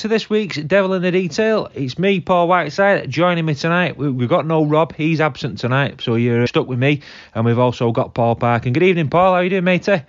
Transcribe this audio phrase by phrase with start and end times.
[0.00, 1.70] to this week's Devil in the Detail.
[1.74, 3.98] It's me, Paul Whiteside, joining me tonight.
[3.98, 7.02] We, have got no Rob, he's absent tonight, so you're stuck with me.
[7.34, 8.72] And we've also got Paul Parkin.
[8.72, 9.32] Good evening, Paul.
[9.32, 10.02] How are you doing, matey?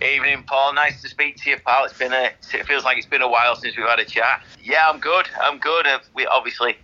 [0.00, 0.72] Evening, Paul.
[0.74, 1.84] Nice to speak to you, pal.
[1.84, 2.30] It's been a.
[2.54, 4.44] It feels like it's been a while since we've had a chat.
[4.62, 5.28] Yeah, I'm good.
[5.40, 5.88] I'm good.
[5.88, 6.76] Uh, we obviously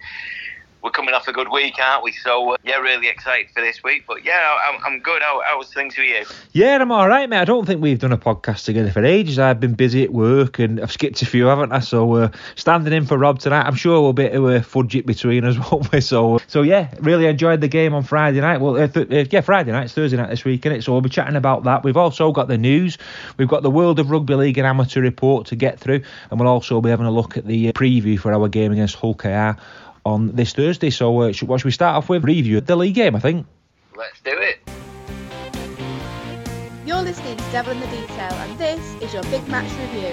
[0.84, 2.12] we're coming off a good week, aren't we?
[2.12, 4.04] So uh, yeah, really excited for this week.
[4.06, 5.22] But yeah, I'm, I'm good.
[5.22, 6.24] How, how's things with you?
[6.52, 7.38] Yeah, I'm all right, mate.
[7.38, 9.38] I don't think we've done a podcast together for ages.
[9.38, 11.80] I've been busy at work and I've skipped a few, haven't I?
[11.80, 14.94] So uh, standing in for Rob tonight, I'm sure we'll be able to uh, fudge
[14.94, 16.02] it between us, won't we?
[16.02, 18.60] So so yeah, really enjoyed the game on Friday night.
[18.60, 20.84] Well, uh, th- uh, yeah, Friday night, it's Thursday night this week, it?
[20.84, 21.82] So we'll be chatting about that.
[21.82, 22.98] We've also got the news.
[23.38, 26.48] We've got the World of Rugby League and Amateur report to get through, and we'll
[26.48, 29.58] also be having a look at the uh, preview for our game against Hull KR
[30.04, 30.90] on this Thursday.
[30.90, 32.24] So, uh, should, what should we start off with?
[32.24, 33.46] Review the league game, I think.
[33.96, 34.58] Let's do it.
[36.86, 40.12] You're listening to Devil in the Detail, and this is your big match review.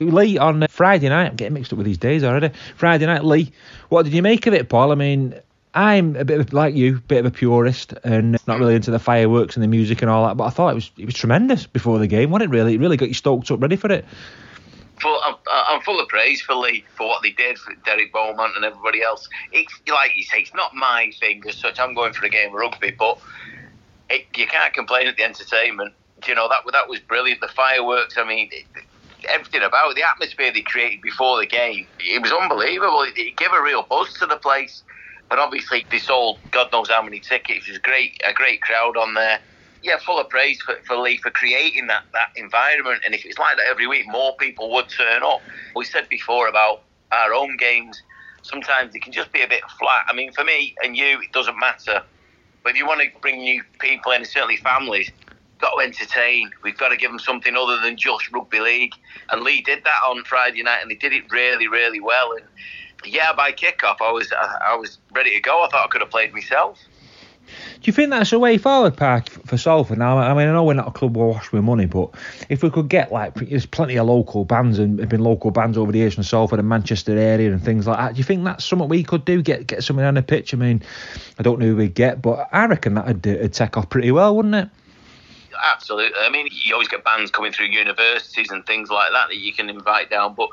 [0.00, 1.26] Leigh on Friday night.
[1.26, 2.50] I'm getting mixed up with these days already.
[2.76, 3.50] Friday night, Leigh.
[3.88, 4.92] What did you make of it, Paul?
[4.92, 5.34] I mean,
[5.74, 8.98] I'm a bit of, like you, bit of a purist, and not really into the
[8.98, 10.36] fireworks and the music and all that.
[10.36, 12.56] But I thought it was it was tremendous before the game, wasn't it?
[12.56, 14.04] Really, it really got you stoked up, ready for it.
[15.00, 18.56] Full, I'm, I'm full of praise for Leigh for what they did for Derek Beaumont
[18.56, 19.28] and everybody else.
[19.52, 21.78] It's like you say, it's not my thing as such.
[21.78, 23.20] I'm going for a game of rugby, but
[24.10, 25.92] it, you can't complain at the entertainment.
[26.26, 27.40] You know that that was brilliant.
[27.40, 28.16] The fireworks.
[28.18, 28.48] I mean.
[28.52, 28.64] It,
[29.28, 33.02] everything about it, the atmosphere they created before the game, it was unbelievable.
[33.02, 34.84] It, it gave a real buzz to the place.
[35.30, 37.66] And obviously, they sold God knows how many tickets.
[37.66, 39.40] There's great, a great crowd on there.
[39.82, 43.02] Yeah, full of praise for, for Leigh for creating that, that environment.
[43.04, 45.42] And if it's like that every week, more people would turn up.
[45.76, 48.02] We said before about our own games,
[48.42, 50.04] sometimes they can just be a bit flat.
[50.08, 52.02] I mean, for me and you, it doesn't matter.
[52.64, 55.10] But if you want to bring new people in, certainly families,
[55.60, 56.50] got to entertain.
[56.62, 58.92] We've got to give them something other than just rugby league.
[59.30, 62.32] And Leigh did that on Friday night, and they did it really, really well.
[62.32, 62.44] And
[63.04, 65.64] yeah, by kickoff, I was uh, I, was ready to go.
[65.64, 66.78] I thought I could have played myself.
[67.46, 70.18] Do you think that's a way forward, Park, for Salford now?
[70.18, 72.10] I mean, I know we're not a club wash with money, but
[72.50, 75.78] if we could get like, there's plenty of local bands and have been local bands
[75.78, 78.14] over the years from Salford and Manchester area and things like that.
[78.14, 79.40] Do you think that's something we could do?
[79.40, 80.52] Get get something on the pitch?
[80.52, 80.82] I mean,
[81.38, 84.12] I don't know who we'd get, but I reckon that'd, it'd uh, take off pretty
[84.12, 84.68] well, wouldn't it?
[85.72, 86.18] Absolutely.
[86.20, 89.52] I mean, you always get bands coming through universities and things like that that you
[89.52, 90.50] can invite down, but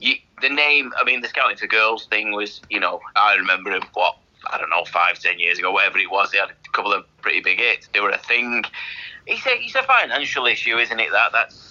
[0.00, 3.72] you, the name, I mean, the Scouting for Girls thing was, you know, I remember
[3.72, 4.16] him, what,
[4.46, 7.04] I don't know, five, ten years ago, whatever it was, they had a couple of
[7.22, 7.88] pretty big hits.
[7.92, 8.64] They were a thing.
[9.26, 11.10] It's a, it's a financial issue, isn't it?
[11.12, 11.68] That That's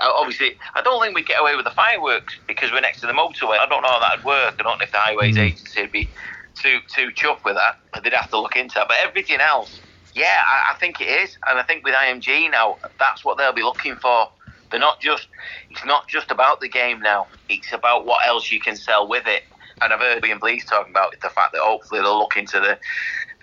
[0.00, 3.12] obviously, I don't think we'd get away with the fireworks because we're next to the
[3.12, 3.58] motorway.
[3.58, 4.54] I don't know how that'd work.
[4.58, 5.40] I don't know if the highways mm.
[5.40, 6.08] agency would be
[6.54, 7.78] too too chuffed with that.
[8.02, 8.88] They'd have to look into that.
[8.88, 9.80] But everything else,
[10.14, 11.36] yeah, I, I think it is.
[11.48, 14.28] And I think with IMG now, that's what they'll be looking for.
[14.72, 15.28] They're not just.
[15.70, 17.28] It's not just about the game now.
[17.48, 19.44] It's about what else you can sell with it.
[19.82, 22.78] And I've heard Ian Blease talking about the fact that hopefully they'll look into the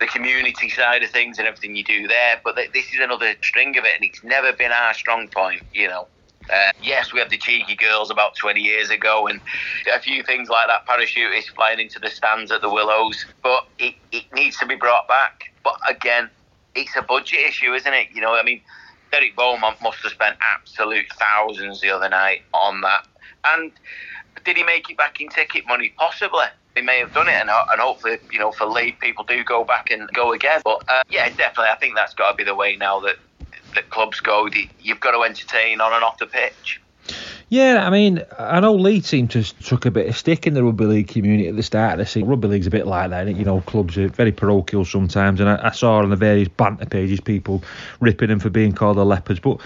[0.00, 2.40] the community side of things and everything you do there.
[2.42, 5.62] But this is another string of it, and it's never been our strong point.
[5.72, 6.08] You know.
[6.52, 9.40] Uh, yes, we had the cheeky girls about 20 years ago, and
[9.94, 10.84] a few things like that.
[10.84, 15.06] Parachutists flying into the stands at the Willows, but it, it needs to be brought
[15.06, 15.52] back.
[15.62, 16.28] But again,
[16.74, 18.08] it's a budget issue, isn't it?
[18.12, 18.62] You know, I mean,
[19.10, 23.02] Derek Beaumont must have spent absolute thousands the other night on that.
[23.44, 23.72] And
[24.44, 25.92] did he make it back in ticket money?
[25.98, 26.46] Possibly.
[26.76, 29.64] He may have done it, and, and hopefully, you know, for Leigh, people do go
[29.64, 30.60] back and go again.
[30.64, 33.16] But uh, yeah, definitely, I think that's got to be the way now that
[33.74, 34.48] that clubs go.
[34.78, 36.80] You've got to entertain on and off the pitch.
[37.52, 40.62] Yeah, I mean, I know Leeds seem to took a bit of stick in the
[40.62, 42.28] rugby league community at the start of the season.
[42.28, 45.66] Rugby league's a bit like that, you know, clubs are very parochial sometimes, and I,
[45.66, 47.64] I, saw on the various banter pages people
[47.98, 49.40] ripping them for being called the leopards.
[49.40, 49.60] But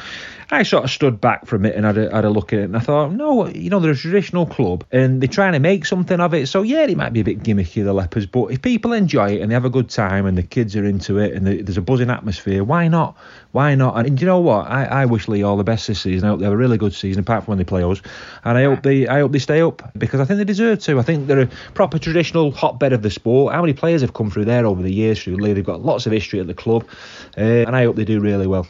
[0.54, 2.62] I sort of stood back from it and had a, had a look at it,
[2.62, 5.84] and I thought, no, you know, they're a traditional club, and they're trying to make
[5.84, 6.46] something of it.
[6.46, 9.42] So yeah, it might be a bit gimmicky, the leopards, but if people enjoy it
[9.42, 11.76] and they have a good time and the kids are into it and the, there's
[11.76, 13.16] a buzzing atmosphere, why not?
[13.50, 13.96] Why not?
[13.98, 14.68] And, and you know what?
[14.68, 16.28] I, I wish Leigh all the best this season.
[16.28, 18.00] I hope they have a really good season, apart from when they play us,
[18.44, 21.00] and I hope they I hope they stay up because I think they deserve to.
[21.00, 23.54] I think they're a proper traditional hotbed of the sport.
[23.54, 25.54] How many players have come through there over the years through Leigh?
[25.54, 26.86] They've got lots of history at the club,
[27.36, 28.68] uh, and I hope they do really well.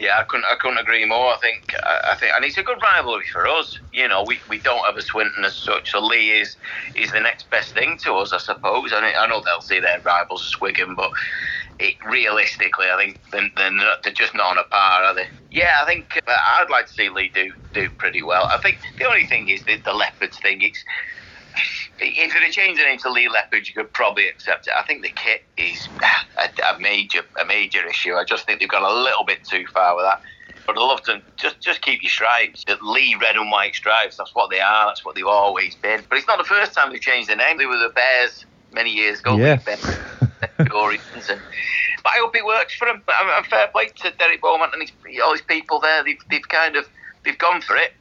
[0.00, 0.46] Yeah, I couldn't.
[0.50, 1.34] I couldn't agree more.
[1.34, 1.74] I think.
[1.84, 3.78] I, I, think, and it's a good rivalry for us.
[3.92, 6.56] You know, we, we don't have a Swinton as such, so Leigh is
[6.94, 8.94] is the next best thing to us, I suppose.
[8.94, 11.10] I, I know they'll see their rivals as Wigan, but
[11.78, 15.26] it, realistically, I think they're, they're, not, they're, just not on a par, are they?
[15.50, 18.48] Yeah, I think uh, I'd like to see Leigh do do pretty well.
[18.50, 20.62] I think the only thing is the, the Leopards thing.
[20.62, 20.82] It's
[21.98, 24.72] if it had changed the name to Leigh Leopard, you could probably accept it.
[24.76, 25.88] I think the kit is
[26.38, 28.14] a, a major a major issue.
[28.14, 30.20] I just think they've gone a little bit too far with that.
[30.66, 32.64] But I love to just just keep your stripes.
[32.66, 34.16] The Leigh red and white stripes.
[34.16, 34.86] That's what they are.
[34.86, 36.04] That's what they've always been.
[36.08, 37.58] But it's not the first time they've changed the name.
[37.58, 39.36] They were the Bears many years ago.
[39.36, 39.58] Yeah.
[42.02, 43.02] but I hope it works for them.
[43.08, 44.92] I'm fair play to Derek Beaumont and his,
[45.22, 46.04] all his people there.
[46.04, 46.86] They've, they've kind of
[47.24, 47.92] they've gone for it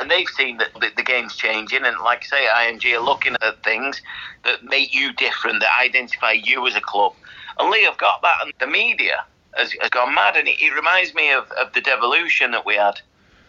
[0.00, 1.84] and they've seen that the, the, game's changing.
[1.84, 4.00] And like I say, IMG are looking at things
[4.44, 7.14] that make you different, that identify you as a club.
[7.58, 9.24] And Leigh have got that, and the media
[9.56, 10.36] has, has gone mad.
[10.36, 13.00] And it, it, reminds me of, of the devolution that we had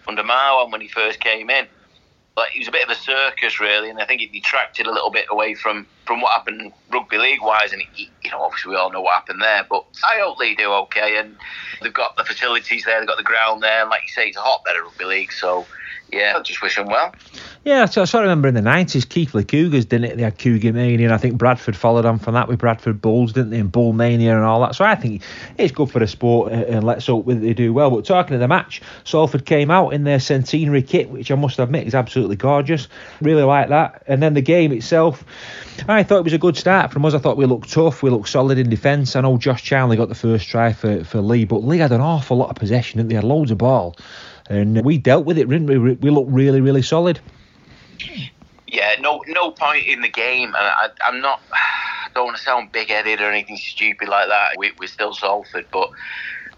[0.08, 1.68] under Marwan when he first came in.
[2.36, 4.92] But it was a bit of a circus, really, and I think it detracted a
[4.92, 7.74] little bit away from, from what happened rugby league wise.
[7.74, 9.66] And it, you know, obviously we all know what happened there.
[9.70, 11.36] But I hope they do okay, and
[11.82, 14.38] they've got the facilities there, they've got the ground there, and like you say, it's
[14.38, 15.32] a hotbed of rugby league.
[15.32, 15.68] So
[16.12, 17.14] yeah, I just wish them well.
[17.66, 20.16] Yeah, so I sort of remember in the nineties, Keighley Cougars didn't it?
[20.16, 23.34] They had Cougar Mania, and I think Bradford followed on from that with Bradford Bulls,
[23.34, 23.60] didn't they?
[23.60, 24.74] And Bull Mania and all that.
[24.76, 25.22] So I think
[25.58, 27.92] it's good for the sport, uh, and let's hope they do well.
[27.92, 31.60] But talking of the match, Salford came out in their centenary kit, which I must
[31.60, 32.88] admit is absolutely gorgeous.
[33.20, 34.04] Really like that.
[34.08, 35.26] And then the game itself,
[36.04, 37.14] thought it was a good start from us.
[37.14, 39.16] I thought we looked tough, we looked solid in defence.
[39.16, 42.02] I know Josh Charnley got the first try for, for Leigh, but Leigh had an
[42.02, 43.96] awful lot of possession, they had loads of ball
[44.50, 45.78] and we dealt with it, didn't we?
[45.78, 47.20] We looked really, really solid.
[48.68, 51.42] Yeah, no, no point in the game, and I, am not.
[51.54, 54.54] I don't want to sound big-headed or anything stupid like that.
[54.58, 55.90] We, we're still Salford, but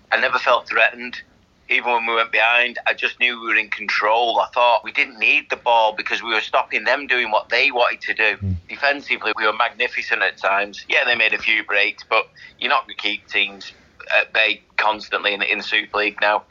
[0.10, 1.22] I never felt threatened.
[1.70, 4.40] Even when we went behind, I just knew we were in control.
[4.40, 7.70] I thought we didn't need the ball because we were stopping them doing what they
[7.70, 8.38] wanted to do.
[8.38, 8.56] Mm.
[8.68, 10.84] Defensively, we were magnificent at times.
[10.90, 12.28] Yeah, they made a few breaks, but
[12.60, 13.72] you're not going to keep teams
[14.18, 16.44] at bay constantly in, in the Super League now.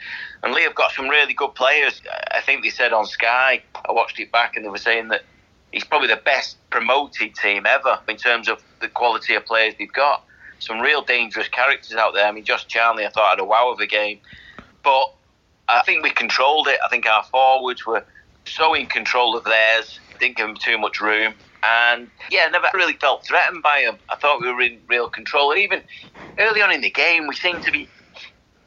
[0.42, 2.00] And Leigh have got some really good players.
[2.30, 5.22] I think they said on Sky, I watched it back, and they were saying that
[5.72, 9.92] he's probably the best promoted team ever in terms of the quality of players they've
[9.92, 10.24] got.
[10.60, 12.26] Some real dangerous characters out there.
[12.26, 14.20] I mean, Josh Charnley, I thought had a wow of a game,
[14.82, 15.06] but
[15.68, 16.78] I think we controlled it.
[16.84, 18.04] I think our forwards were
[18.46, 21.34] so in control of theirs, didn't give them too much room.
[21.62, 23.98] And yeah, never really felt threatened by them.
[24.10, 25.50] I thought we were in real control.
[25.50, 25.82] And even
[26.38, 27.88] early on in the game, we seemed to be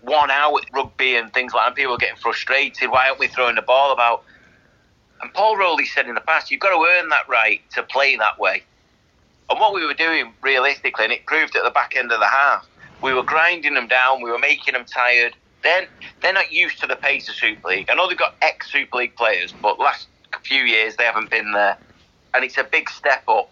[0.02, 1.76] one out with rugby and things like that.
[1.76, 2.90] People were getting frustrated.
[2.92, 4.24] Why aren't we throwing the ball about?
[5.22, 8.16] And Paul Rowley said in the past, you've got to earn that right to play
[8.18, 8.64] that way.
[9.50, 12.28] And what we were doing realistically, and it proved at the back end of the
[12.28, 12.68] half,
[13.04, 15.36] we were grinding them down, we were making them tired.
[15.64, 15.88] Then
[16.22, 17.90] they're not used to the pace of Super League.
[17.90, 20.08] I know they've got ex Super League players, but last
[20.44, 21.78] few years they haven't been there.
[22.34, 23.50] And it's a big step up.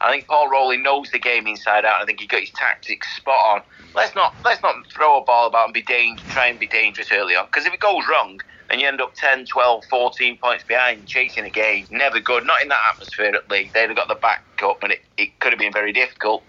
[0.00, 2.00] I think Paul Rowley knows the game inside out.
[2.00, 3.62] I think he got his tactics spot on.
[3.94, 7.10] Let's not let's not throw a ball about and be dangerous, try and be dangerous
[7.12, 7.46] early on.
[7.46, 8.40] Because if it goes wrong
[8.70, 12.46] and you end up 10, 12, 14 points behind, chasing a game, never good.
[12.46, 13.72] Not in that atmosphere at league.
[13.74, 16.44] They'd have got the back up and it, it could have been very difficult.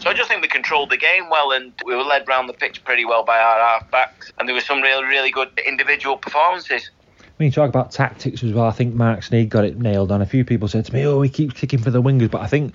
[0.00, 2.52] So I just think we controlled the game well and we were led around the
[2.52, 4.32] pitch pretty well by our half-backs.
[4.38, 6.90] And there were some really, really good individual performances
[7.36, 10.22] when you talk about tactics as well, I think Mark Sneyd got it nailed on.
[10.22, 12.46] A few people said to me, "Oh, he keeps kicking for the wingers," but I
[12.46, 12.74] think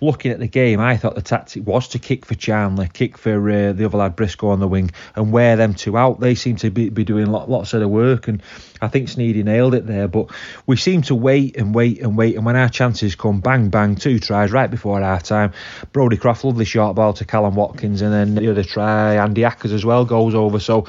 [0.00, 3.48] looking at the game, I thought the tactic was to kick for Charnley, kick for
[3.48, 6.18] uh, the other lad Briscoe on the wing, and wear them two out.
[6.18, 8.42] They seem to be, be doing lots of the work, and
[8.80, 10.08] I think Sneedy nailed it there.
[10.08, 10.30] But
[10.66, 13.96] we seem to wait and wait and wait, and when our chances come, bang bang,
[13.96, 15.52] two tries right before our time.
[15.92, 19.72] Brodie Croft, lovely short ball to Callum Watkins, and then the other try, Andy Ackers
[19.72, 20.58] as well goes over.
[20.58, 20.86] So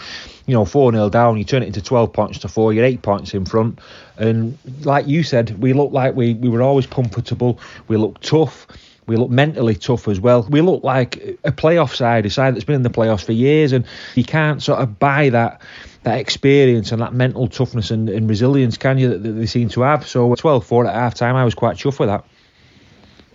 [0.51, 3.01] you know, 4 0 down, you turn it into 12 points to 4, you're 8
[3.01, 3.79] points in front.
[4.17, 8.67] And like you said, we looked like we, we were always comfortable, we looked tough.
[9.07, 10.43] We look mentally tough as well.
[10.43, 13.73] We look like a playoff side, a side that's been in the playoffs for years,
[13.73, 13.83] and
[14.15, 15.61] you can't sort of buy that
[16.03, 19.69] that experience and that mental toughness and, and resilience, can you, that, that, they seem
[19.69, 20.07] to have.
[20.07, 22.25] So uh, 12-4 at half time, I was quite chuffed with that.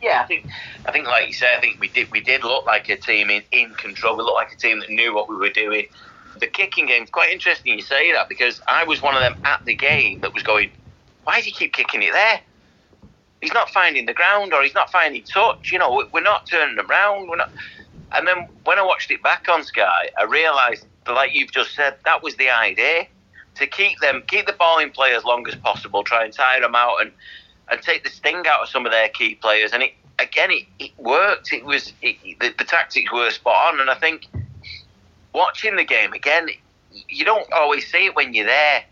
[0.02, 0.46] Yeah, I think
[0.84, 3.30] I think like you said, I think we did we did look like a team
[3.30, 4.16] in, in control.
[4.16, 5.86] We looked like a team that knew what we were doing
[6.40, 9.34] the kicking game is quite interesting you say that because I was one of them
[9.44, 10.70] at the game that was going,
[11.24, 12.40] why does he keep kicking it there?
[13.40, 15.70] He's not finding the ground or he's not finding touch.
[15.70, 17.28] You know, we're not turning them around.
[17.28, 17.50] We're not.
[18.12, 21.96] And then when I watched it back on Sky, I realised, like you've just said,
[22.04, 23.06] that was the idea
[23.56, 26.60] to keep them, keep the ball in play as long as possible, try and tire
[26.60, 27.12] them out and
[27.68, 29.72] and take the sting out of some of their key players.
[29.72, 31.52] And it again, it, it worked.
[31.52, 34.26] It was it, the, the tactics were spot on, and I think
[35.32, 36.48] watching the game again,
[37.08, 38.84] you don't always see it when you're there,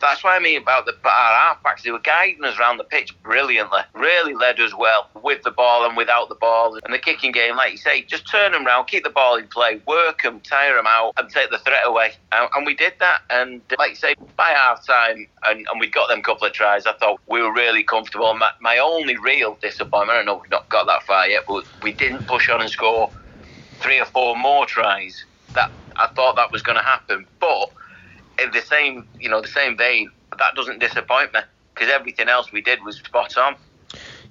[0.00, 1.82] That's what I mean about the our halfbacks.
[1.82, 3.80] They were guiding us around the pitch brilliantly.
[3.94, 6.78] Really led us well with the ball and without the ball.
[6.82, 9.46] And the kicking game, like you say, just turn them around, keep the ball in
[9.48, 12.12] play, work them, tire them out, and take the threat away.
[12.32, 13.20] And, and we did that.
[13.28, 16.86] And like you say, by half time, and, and we got them couple of tries,
[16.86, 18.32] I thought we were really comfortable.
[18.34, 21.92] My, my only real disappointment, I know we've not got that far yet, but we
[21.92, 23.10] didn't push on and score
[23.80, 25.24] three or four more tries.
[25.54, 27.70] That I thought that was going to happen, but
[28.42, 31.40] in the same, you know, the same vein, that doesn't disappoint me
[31.74, 33.56] because everything else we did was spot on.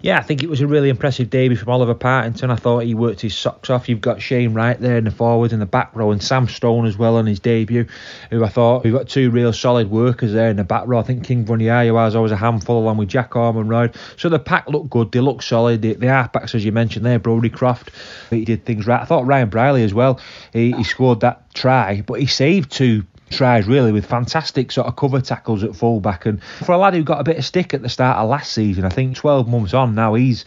[0.02, 2.50] Yeah, I think it was a really impressive debut from Oliver Partington.
[2.50, 3.90] I thought he worked his socks off.
[3.90, 6.86] You've got Shane Wright there in the forwards in the back row and Sam Stone
[6.86, 7.86] as well on his debut,
[8.30, 11.00] who I thought we've got two real solid workers there in the back row.
[11.00, 13.94] I think King Vuniyayawa was always a handful along with Jack Ormonroyd.
[14.16, 15.12] So the pack looked good.
[15.12, 15.82] They looked solid.
[15.82, 17.92] The, the halfbacks, as you mentioned there, Brodie Croft,
[18.30, 19.02] he did things right.
[19.02, 20.22] I thought Ryan Brierley as well.
[20.54, 24.96] He, he scored that try, but he saved two tries really with fantastic sort of
[24.96, 26.26] cover tackles at fullback.
[26.26, 28.52] And for a lad who got a bit of stick at the start of last
[28.52, 30.46] season, I think 12 months on now, he's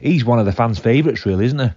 [0.00, 1.70] he's one of the fans' favourites, really, isn't he?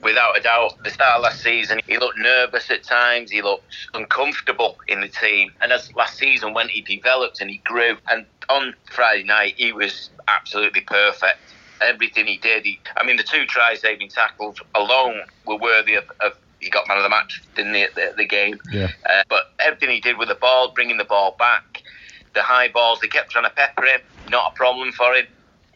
[0.00, 3.30] Without a doubt, the start of last season, he looked nervous at times.
[3.30, 5.52] He looked uncomfortable in the team.
[5.60, 7.96] And as last season went, he developed and he grew.
[8.08, 11.38] And on Friday night, he was absolutely perfect.
[11.80, 16.04] Everything he did, he, I mean, the two tries saving tackles alone were worthy of,
[16.20, 18.58] of he got man of the match, didn't he, at the, the game?
[18.72, 18.90] Yeah.
[19.08, 21.82] Uh, but everything he did with the ball, bringing the ball back,
[22.34, 24.00] the high balls, they kept trying to pepper him.
[24.26, 25.26] Not a problem for him.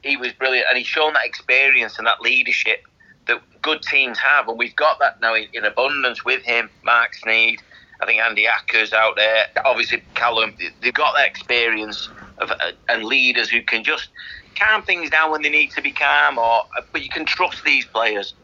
[0.03, 2.81] He was brilliant, and he's shown that experience and that leadership
[3.29, 6.69] that good teams have, and we've got that now in, in abundance with him.
[6.85, 7.59] Mark Sneyd,
[8.01, 9.47] I think Andy Ackers out there.
[9.65, 10.57] Obviously, Callum.
[10.81, 12.09] They've got that experience
[12.39, 14.09] of uh, and leaders who can just
[14.57, 16.63] calm things down when they need to be calm, or
[16.93, 18.35] but you can trust these players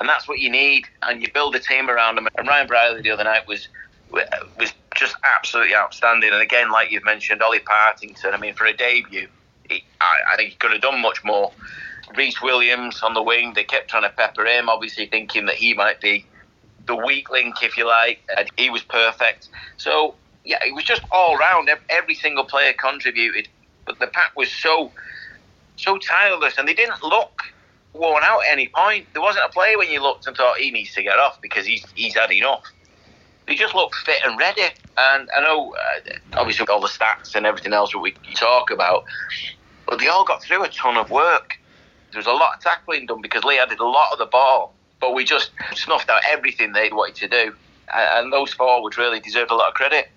[0.00, 0.84] and that's what you need.
[1.02, 2.28] And you build a team around them.
[2.36, 3.68] And Ryan Brierley the other night was
[4.10, 6.32] was just absolutely outstanding.
[6.32, 8.32] And again, like you've mentioned, Ollie Partington.
[8.32, 9.28] I mean, for a debut,
[9.68, 11.52] he, I, I, think he could have done much more.
[12.16, 15.74] Rhys Williams on the wing, they kept trying to pepper him, obviously thinking that he
[15.74, 16.24] might be
[16.86, 18.20] the weak link, if you like.
[18.36, 19.48] And he was perfect.
[19.78, 21.68] So yeah, it was just all round.
[21.88, 23.48] Every single player contributed,
[23.86, 24.92] but the pack was so
[25.76, 27.42] so tireless, and they didn't look
[27.94, 29.06] worn out at any point.
[29.12, 31.64] There wasn't a player when you looked and thought he needs to get off because
[31.64, 32.64] he's he's had enough.
[33.48, 34.62] He just looked fit and ready.
[34.96, 39.04] And I know, uh, obviously, all the stats and everything else that we talk about,
[39.86, 41.54] but they all got through a ton of work.
[42.12, 44.72] There was a lot of tackling done because Leigh did a lot of the ball,
[45.00, 47.54] but we just snuffed out everything they'd wanted to do.
[47.92, 50.08] And those forwards really deserved a lot of credit.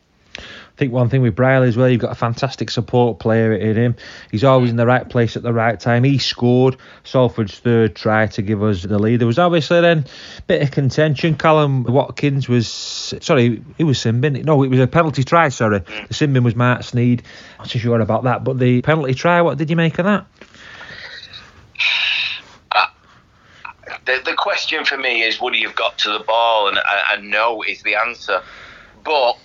[0.78, 3.76] I think one thing with Brierley as well, you've got a fantastic support player in
[3.76, 3.96] him.
[4.30, 6.04] He's always in the right place at the right time.
[6.04, 9.20] He scored Salford's third try to give us the lead.
[9.20, 10.06] There was obviously then
[10.38, 11.36] a bit of contention.
[11.36, 14.34] Callum Watkins was sorry, it was sin bin.
[14.34, 15.50] No, it was a penalty try.
[15.50, 17.22] Sorry, the sin bin was Mark Sneyd.
[17.22, 19.42] I'm not too sure about that, but the penalty try.
[19.42, 20.28] What did you make of that?
[22.72, 22.86] Uh,
[24.06, 26.78] the, the question for me is would he have got to the ball and,
[27.12, 28.44] and no is the answer
[29.04, 29.38] but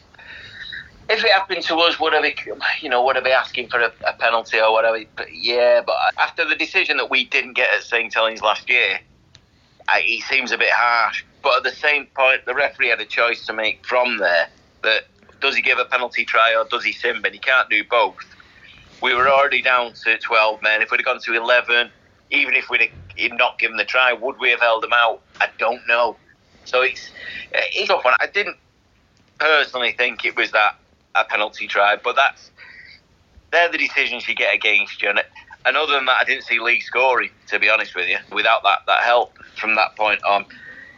[1.12, 2.34] if it happened to us, would I be,
[2.80, 4.98] you know, would I be asking for a, a penalty or whatever?
[5.16, 8.98] But yeah, but after the decision that we didn't get at St Helens last year,
[9.88, 11.24] I, it seems a bit harsh.
[11.42, 14.48] But at the same point, the referee had a choice to make from there.
[14.82, 15.02] That
[15.40, 17.20] does he give a penalty try or does he sim?
[17.20, 18.16] But he can't do both.
[19.02, 20.80] We were already down to 12 men.
[20.80, 21.90] If we'd have gone to 11,
[22.30, 25.22] even if we'd have not given the try, would we have held them out?
[25.40, 26.16] I don't know.
[26.64, 27.10] So it's
[27.52, 28.14] it's tough one.
[28.20, 28.56] I didn't
[29.38, 30.76] personally think it was that
[31.14, 31.96] a penalty try.
[32.02, 32.50] But that's
[33.52, 35.10] they're the decisions you get against you.
[35.10, 35.22] And,
[35.66, 37.30] and other than that, I didn't see Leigh scoring.
[37.48, 40.46] To be honest with you, without that that help from that point on,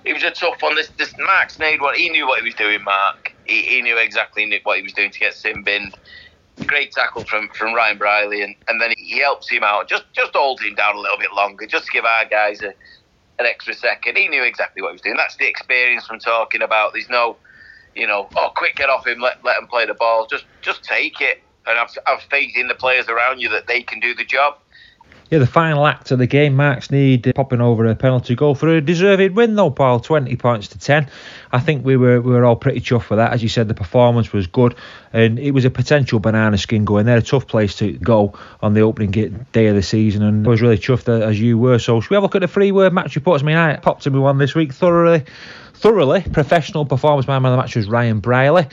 [0.04, 0.76] it was a tough one.
[0.76, 2.82] This this Mark Sneyd one, he knew what he was doing.
[2.84, 5.96] Mark, he, he knew exactly what he was doing to get sin binned.
[6.66, 9.88] Great tackle from, from Ryan Brierley, and, and then he helps him out.
[9.88, 12.68] Just just hold him down a little bit longer, just to give our guys a,
[13.38, 14.16] an extra second.
[14.16, 15.16] He knew exactly what he was doing.
[15.16, 16.92] That's the experience from talking about.
[16.94, 17.38] There's no
[17.94, 20.26] you know, oh, quick, get off him, let, let him play the ball.
[20.26, 23.82] Just just take it and have, have faith in the players around you that they
[23.82, 24.58] can do the job.
[25.30, 28.54] Yeah, the final act of the game, Mark Sneyd uh, popping over a penalty goal
[28.54, 29.98] for a deserved win, though, Paul.
[29.98, 31.08] 20 points to 10.
[31.50, 33.32] I think we were we were all pretty chuffed for that.
[33.32, 34.74] As you said, the performance was good,
[35.12, 37.16] and it was a potential banana skin going there.
[37.16, 39.42] A tough place to go on the opening mm-hmm.
[39.52, 41.78] day of the season, and I was really chuffed as you were.
[41.78, 43.42] So, should we have a look at the three word match reports?
[43.42, 45.24] I mean, I popped to me one this week thoroughly
[45.74, 48.66] thoroughly professional performance man of the match was Ryan Brierley.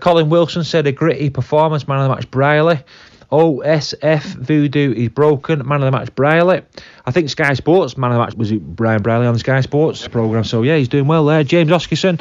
[0.00, 2.82] Colin Wilson said a gritty performance man of the match Brierley.
[3.30, 5.66] OSF Voodoo is broken.
[5.66, 6.62] Man of the match Brierley.
[7.04, 10.08] I think Sky Sports man of the match was Brian Brierley on the Sky Sports
[10.08, 10.42] program.
[10.44, 11.44] So yeah, he's doing well there.
[11.44, 12.20] James Oscarson.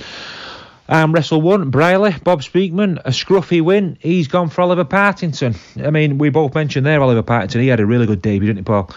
[0.88, 3.98] Arm wrestle one, Brierley, Bob Speakman, a scruffy win.
[4.01, 5.56] He's gone for Oliver Partington.
[5.84, 7.62] I mean, we both mentioned there Oliver Partington.
[7.62, 8.92] He had a really good debut, didn't he, Paul?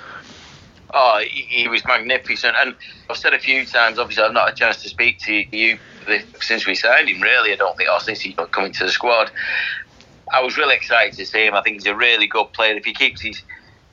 [0.93, 2.55] Oh, he, he was magnificent.
[2.59, 2.75] And
[3.09, 5.79] I've said a few times, obviously, I've not had a chance to speak to you
[6.41, 7.53] since we signed him, really.
[7.53, 9.31] I don't think, or since he's coming to the squad.
[10.31, 11.55] I was really excited to see him.
[11.55, 12.75] I think he's a really good player.
[12.75, 13.43] If he keeps his,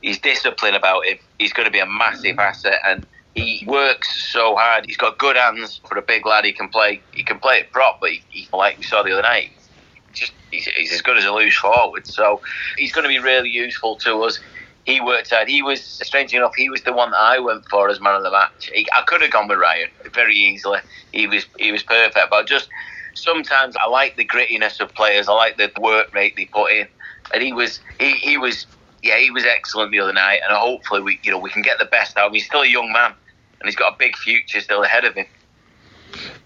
[0.01, 2.79] his discipline about him, he's going to be a massive asset.
[2.85, 4.85] And he works so hard.
[4.87, 6.45] He's got good hands for a big lad.
[6.45, 7.03] He can play.
[7.11, 9.49] He can play it prop, but he, he, like we saw the other night,
[10.13, 12.07] just he's, he's as good as a loose forward.
[12.07, 12.41] So
[12.77, 14.39] he's going to be really useful to us
[14.85, 15.47] he worked out.
[15.49, 18.23] He was strangely enough, he was the one that I went for as man of
[18.23, 18.69] the match.
[18.73, 20.79] He, I could have gone with Ryan very easily.
[21.11, 22.69] He was he was perfect, but just
[23.15, 25.27] sometimes I like the grittiness of players.
[25.27, 26.87] I like the work rate they put in,
[27.33, 28.67] and he was he, he was
[29.01, 30.41] yeah he was excellent the other night.
[30.47, 32.35] And hopefully we you know we can get the best out of him.
[32.35, 33.15] He's still a young man,
[33.59, 35.25] and he's got a big future still ahead of him.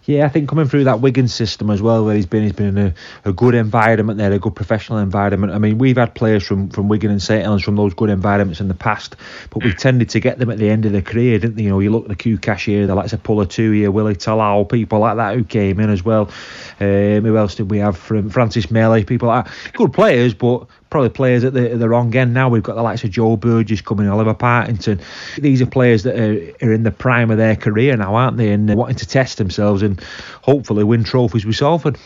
[0.05, 2.75] Yeah, I think coming through that Wigan system as well, where he's been, he's been
[2.75, 2.93] in a,
[3.25, 5.53] a good environment there, a good professional environment.
[5.53, 8.59] I mean, we've had players from, from Wigan and St Helens from those good environments
[8.59, 9.15] in the past,
[9.51, 11.63] but we tended to get them at the end of their career, didn't they?
[11.63, 14.97] You know, you look at the Q cashier, the likes of Puletua, Willie Talau, people
[14.97, 16.31] like that who came in as well.
[16.79, 19.03] Um, who else did we have from Francis Meli?
[19.03, 19.73] People like that.
[19.73, 22.49] good players, but probably players at the, at the wrong end now.
[22.49, 24.99] We've got the likes of Joe Burgess coming, Oliver Partington.
[25.37, 28.51] These are players that are, are in the prime of their career now, aren't they?
[28.51, 30.01] And wanting to test themselves and
[30.41, 31.97] hopefully win trophies with Salford.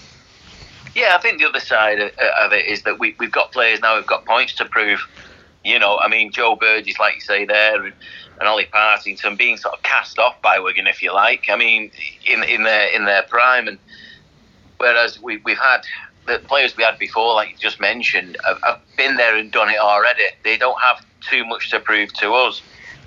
[0.95, 3.97] Yeah, I think the other side of it is that we, we've got players now
[3.97, 4.99] who've got points to prove.
[5.63, 7.93] You know, I mean, Joe Burgess, like you say there, and,
[8.39, 11.45] and Ollie Partington being sort of cast off by Wigan, if you like.
[11.49, 11.89] I mean,
[12.25, 13.77] in in their in their prime, and
[14.77, 15.83] whereas we, we've had
[16.27, 19.69] the players we had before, like you just mentioned, have, have, been there and done
[19.69, 20.23] it already.
[20.43, 20.97] They don't have
[21.29, 22.61] too much to prove to us.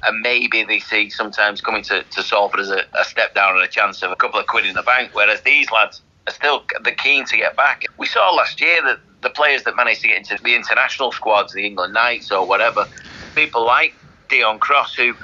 [0.04, 3.64] And maybe they see sometimes coming to, to Salford as a, a step down and
[3.64, 6.64] a chance of a couple of quid in the bank, whereas these lads are still
[6.82, 7.82] they're keen to get back.
[7.98, 11.52] We saw last year that the players that managed to get into the international squads,
[11.54, 12.86] the England Knights or whatever,
[13.34, 13.94] people like
[14.30, 15.14] Deon Cross, who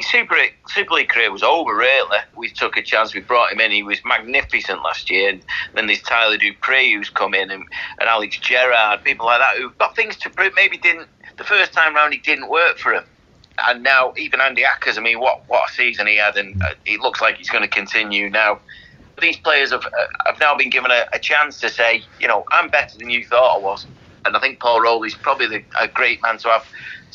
[0.00, 0.36] Super
[0.68, 1.74] Super League career was over.
[1.74, 3.14] Really, we took a chance.
[3.14, 3.70] We brought him in.
[3.70, 5.30] He was magnificent last year.
[5.30, 5.42] And
[5.74, 7.64] then there's Tyler Dupree who's come in, and,
[7.98, 10.52] and Alex Gerrard, people like that who've got things to prove.
[10.54, 12.14] Maybe didn't the first time round.
[12.14, 13.04] It didn't work for him.
[13.66, 14.98] And now even Andy Ackers.
[14.98, 17.62] I mean, what what a season he had, and uh, it looks like he's going
[17.62, 18.58] to continue now.
[19.20, 22.44] These players have uh, have now been given a, a chance to say, you know,
[22.50, 23.86] I'm better than you thought I was.
[24.26, 26.64] And I think Paul Rowley's probably the, a great man to have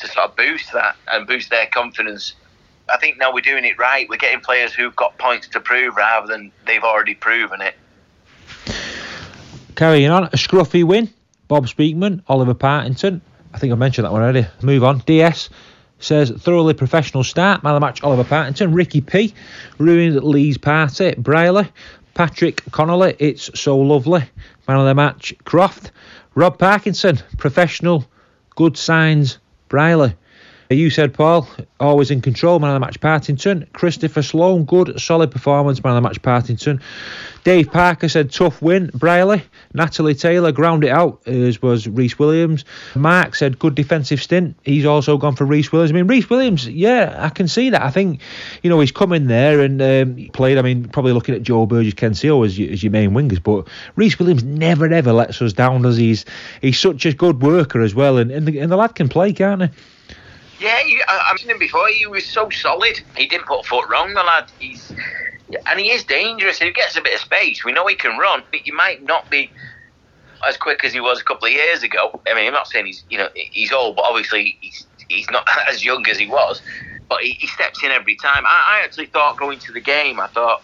[0.00, 2.34] to sort of boost that and boost their confidence.
[2.92, 4.08] I think now we're doing it right.
[4.08, 7.74] We're getting players who've got points to prove rather than they've already proven it.
[9.76, 11.08] Carrying on, a scruffy win.
[11.48, 13.20] Bob Speakman, Oliver Partington.
[13.52, 14.46] I think I mentioned that one already.
[14.62, 14.98] Move on.
[15.00, 15.48] DS
[15.98, 17.62] says thoroughly professional start.
[17.62, 18.72] Man of the match, Oliver Partington.
[18.72, 19.34] Ricky P.
[19.78, 21.14] Ruined Leigh's party.
[21.16, 21.68] Brierley.
[22.14, 23.16] Patrick Connolly.
[23.18, 24.22] It's so lovely.
[24.68, 25.92] Man of the match, Croft.
[26.34, 27.18] Rob Parkinson.
[27.38, 28.04] Professional.
[28.56, 29.38] Good signs.
[29.70, 30.14] Brierley.
[30.72, 31.48] You said, Paul,
[31.80, 33.66] always in control, man of the match, Partington.
[33.72, 36.80] Christopher Sloan, good, solid performance, man of the match, Partington.
[37.42, 39.42] Dave Parker said, tough win, Brierley.
[39.74, 42.64] Natalie Taylor ground it out, as was Rhys Williams.
[42.94, 44.56] Mark said, good defensive stint.
[44.62, 45.90] He's also gone for Rhys Williams.
[45.90, 47.82] I mean, Rhys Williams, yeah, I can see that.
[47.82, 48.20] I think,
[48.62, 51.66] you know, he's come in there and um, played, I mean, probably looking at Joe
[51.66, 55.52] Burgess, Ken Sio as, as your main wingers, but Rhys Williams never, ever lets us
[55.52, 56.08] down, does he?
[56.10, 56.24] He's,
[56.60, 59.32] he's such a good worker as well, and, and, the, and the lad can play,
[59.32, 59.68] can't he?
[60.60, 61.88] Yeah, I, have seen him before.
[61.88, 63.00] He was so solid.
[63.16, 64.50] He didn't put a foot wrong, the lad.
[64.58, 64.92] He's
[65.66, 66.58] and he is dangerous.
[66.58, 67.64] He gets a bit of space.
[67.64, 69.50] We know he can run, but he might not be
[70.46, 72.20] as quick as he was a couple of years ago.
[72.28, 75.48] I mean, I'm not saying he's you know he's old, but obviously he's he's not
[75.68, 76.60] as young as he was.
[77.08, 78.44] But he, he steps in every time.
[78.46, 80.62] I, I actually thought going to the game, I thought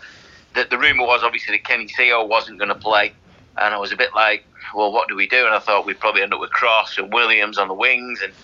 [0.55, 3.13] that the rumor was obviously that Kenny Sio wasn't going to play,
[3.59, 5.45] and I was a bit like, well, what do we do?
[5.47, 8.35] And I thought we'd probably end up with Cross and Williams on the wings, and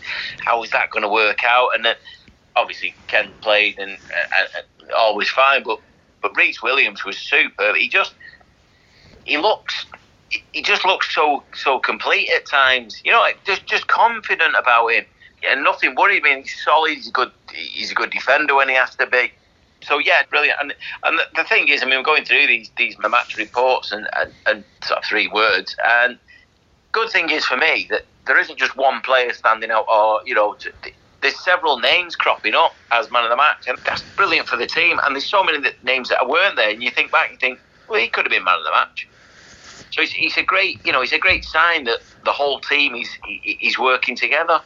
[0.44, 1.70] how is that going to work out?
[1.75, 1.96] And then
[2.57, 5.79] obviously Ken played and, uh, uh, uh, and, and always fine, but
[6.22, 7.77] but Rhys Williams was superb.
[7.77, 8.14] He just
[9.25, 9.87] he looks
[10.53, 13.01] he just looks so so complete at times.
[13.05, 15.05] You know, just just confident about him,
[15.51, 16.42] and nothing worried me.
[16.42, 16.94] He's solid.
[16.94, 17.31] He's a good.
[17.53, 19.33] He's a good defender when he has to be
[19.83, 20.59] so yeah, brilliant.
[20.61, 23.92] And and the, the, thing is, I mean, we're going through these these match reports
[23.92, 25.77] and, and, and sort of three words.
[25.85, 26.18] And
[26.92, 30.35] good thing is for me that there isn't just one player standing out, or you
[30.35, 30.57] know,
[31.21, 34.66] there's several names cropping up as man of the match, and that's brilliant for the
[34.66, 35.01] team.
[35.05, 38.01] And there's so many names that weren't there, and you think back, and think, well,
[38.01, 39.09] he could have been man of the match.
[39.90, 43.09] So it's, a great, you know, it's a great sign that the whole team is
[43.45, 44.61] is working together.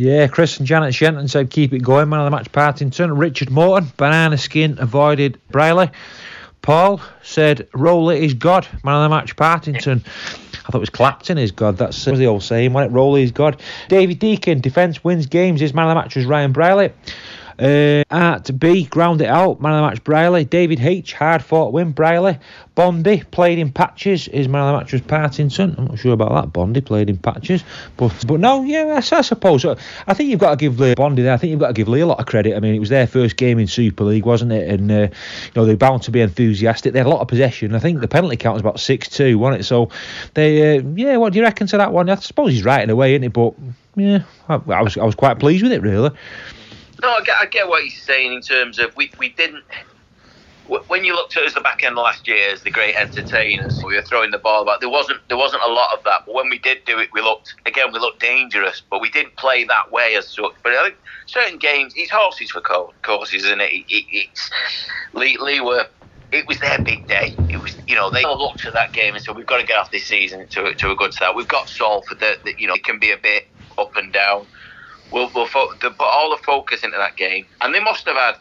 [0.00, 2.08] Yeah, Chris and Janet Shenton said keep it going.
[2.08, 3.18] Man of the match, Partington.
[3.18, 5.90] Richard Morton, banana skin, avoided Brierley.
[6.62, 8.66] Paul said, Rowley is God.
[8.82, 10.02] Man of the match, Partington.
[10.06, 11.76] I thought it was Clapton is God.
[11.76, 12.94] That's uh, the old saying, wasn't it?
[12.94, 13.60] Rowley is God.
[13.88, 15.60] David Deacon, defence wins games.
[15.60, 16.94] His man of the match was Ryan Brierley.
[17.60, 20.44] Uh, at B, ground it out, man of the match Brierley.
[20.44, 22.38] David H, hard fought win, Brierley.
[22.74, 24.24] Bondi played in patches.
[24.24, 25.74] His man of the match was Partington.
[25.76, 26.52] I'm not sure about that.
[26.54, 27.62] Bondi played in patches,
[27.98, 29.66] but but no, yeah, I, I suppose.
[29.66, 31.34] I think you've got to give Leigh Bondi there.
[31.34, 32.56] I think you've got to give Leigh a lot of credit.
[32.56, 34.70] I mean, it was their first game in Super League, wasn't it?
[34.70, 35.08] And uh, you
[35.54, 36.94] know they're bound to be enthusiastic.
[36.94, 37.74] They had a lot of possession.
[37.74, 39.64] I think the penalty count was about six two, wasn't it?
[39.64, 39.90] So
[40.32, 42.08] they, uh, yeah, what do you reckon to that one?
[42.08, 43.34] I suppose he's right in a way, isn't it?
[43.34, 43.52] But
[43.96, 46.10] yeah, I, I was I was quite pleased with it, really.
[47.02, 49.64] No, I get, I get what he's saying in terms of we, we didn't.
[50.86, 53.96] When you looked at us the back end last year as the great entertainers, we
[53.96, 54.80] were throwing the ball about.
[54.80, 57.22] There wasn't there wasn't a lot of that, but when we did do it, we
[57.22, 57.92] looked again.
[57.92, 60.52] We looked dangerous, but we didn't play that way as such.
[60.62, 62.62] But I think certain games, he's horses for
[63.02, 63.72] courses, isn't it?
[63.72, 64.50] it, it's
[65.14, 65.86] Leigh, Leigh were
[66.32, 67.36] it was their big day.
[67.48, 69.66] It was, you know, they all looked at that game and said, "We've got to
[69.66, 71.34] get off this season to, to a good start.
[71.36, 73.44] We've got Salford that, that you know, it can be a bit
[73.78, 74.46] up and down
[75.12, 78.36] will will fo- put all the focus into that game, and they must have had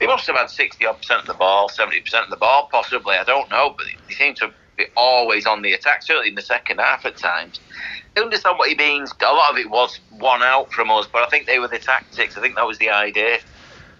[0.00, 2.68] they must have had sixty odd percent of the ball, seventy percent of the ball,
[2.70, 3.16] possibly.
[3.16, 6.42] I don't know, but they seem to be always on the attack, certainly in the
[6.42, 7.60] second half at times.
[8.16, 9.12] I understand what he means.
[9.20, 11.78] A lot of it was one out from us, but I think they were the
[11.78, 12.36] tactics.
[12.36, 13.38] I think that was the idea,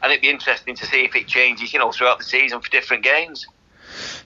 [0.03, 2.71] and it'd be interesting to see if it changes, you know, throughout the season for
[2.71, 3.47] different games.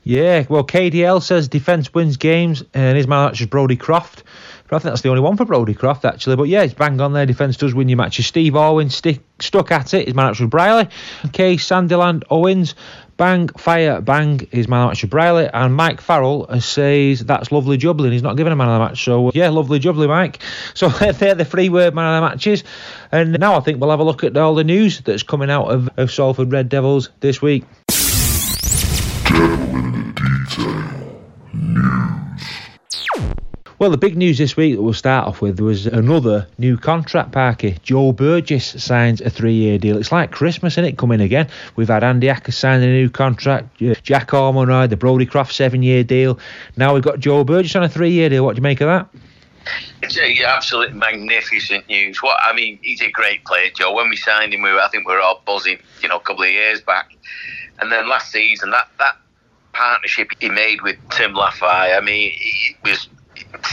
[0.03, 4.25] Yeah, well, KDL says defence wins games, and his man is Brodie Croft.
[4.71, 6.37] But I think that's the only one for Brodie Croft, actually.
[6.37, 7.27] But yeah, it's bang on there.
[7.27, 8.27] Defence does win your matches.
[8.27, 10.07] Steve Owen stick, stuck at it.
[10.07, 10.89] His man match was Brierley.
[11.33, 12.77] Case Sandiland Owens.
[13.17, 15.51] Bang, fire, bang is man of the match with Brierley.
[15.53, 18.13] And Mike Farrell says that's lovely jubbling.
[18.13, 19.05] He's not giving a man of the match.
[19.05, 20.39] So, uh, yeah, lovely jubbly, Mike.
[20.75, 22.63] So, they're the three word man of the matches.
[23.11, 25.67] And now I think we'll have a look at all the news that's coming out
[25.67, 27.65] of, of Salford Red Devils this week.
[29.25, 31.21] Devil in the detail.
[31.53, 32.51] News.
[33.81, 37.33] Well, the big news this week that we'll start off with was another new contract,
[37.33, 37.79] Parky.
[37.83, 39.97] Joe Burgess signs a three year deal.
[39.97, 40.99] It's like Christmas, isn't it?
[40.99, 41.49] Coming again.
[41.77, 45.83] We've had Andy Acker signing a new contract, uh, Jack Ormonroyd, the Brodie Croft seven
[45.83, 46.39] year deal.
[46.77, 48.45] Now we've got Joe Burgess on a three year deal.
[48.45, 49.09] What do you make of that?
[50.03, 52.23] It's a absolutely magnificent news.
[52.23, 53.95] What I mean, he's a great player, Joe.
[53.95, 56.21] When we signed him, we were, I think we were all buzzing, you know, a
[56.21, 57.17] couple of years back.
[57.79, 59.17] And then last season, that that
[59.73, 63.09] partnership he made with Tim Lafai, I mean, it was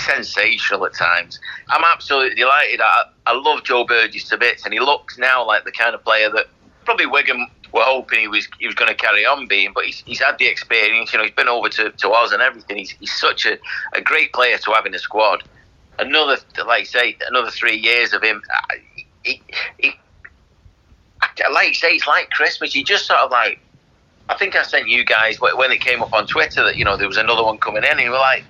[0.05, 1.39] sensational at times.
[1.69, 2.81] I'm absolutely delighted.
[2.81, 6.03] I, I love Joe Burgess to bits, and he looks now like the kind of
[6.03, 6.47] player that
[6.85, 9.71] probably Wigan were hoping he was he was going to carry on being.
[9.73, 11.13] But he's, he's had the experience.
[11.13, 12.77] You know, he's been over to, to us and everything.
[12.77, 13.57] He's, he's such a,
[13.93, 15.43] a great player to have in the squad.
[15.99, 18.41] Another, like I say, another three years of him.
[19.23, 19.41] He,
[19.79, 19.93] he,
[21.51, 22.75] like you say, it's like Christmas.
[22.75, 23.59] You just sort of like.
[24.29, 26.97] I think I sent you guys when it came up on Twitter that you know
[26.97, 27.91] there was another one coming in.
[27.91, 28.43] And you were like,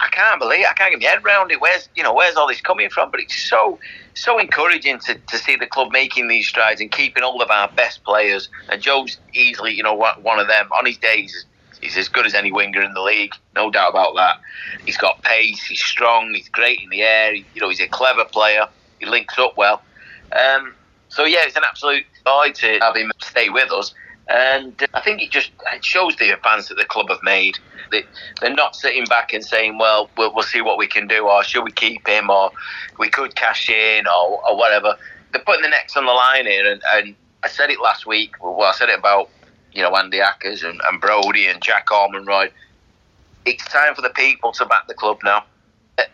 [0.00, 1.60] I can't believe I can't get my head around it.
[1.60, 3.10] Where's you know where's all this coming from?
[3.10, 3.78] But it's so
[4.14, 7.68] so encouraging to, to see the club making these strides and keeping all of our
[7.68, 8.48] best players.
[8.68, 10.68] And Joe's easily you know one of them.
[10.78, 11.46] On his days,
[11.80, 14.40] he's as good as any winger in the league, no doubt about that.
[14.84, 17.34] He's got pace, he's strong, he's great in the air.
[17.34, 18.66] you know he's a clever player.
[18.98, 19.82] He links up well.
[20.32, 20.74] Um,
[21.08, 23.94] so yeah, it's an absolute joy to have him stay with us.
[24.28, 27.58] And uh, I think it just it shows the advance that the club have made.
[27.90, 28.04] They,
[28.40, 31.42] they're not sitting back and saying, well, well, we'll see what we can do, or
[31.42, 32.50] should we keep him, or
[32.98, 34.96] we could cash in, or, or whatever.
[35.32, 36.70] They're putting the necks on the line here.
[36.70, 38.32] And, and I said it last week.
[38.42, 39.30] Well, I said it about
[39.72, 42.50] you know Andy Ackers and, and Brodie and Jack Ormonroyd.
[43.46, 45.44] It's time for the people to back the club now.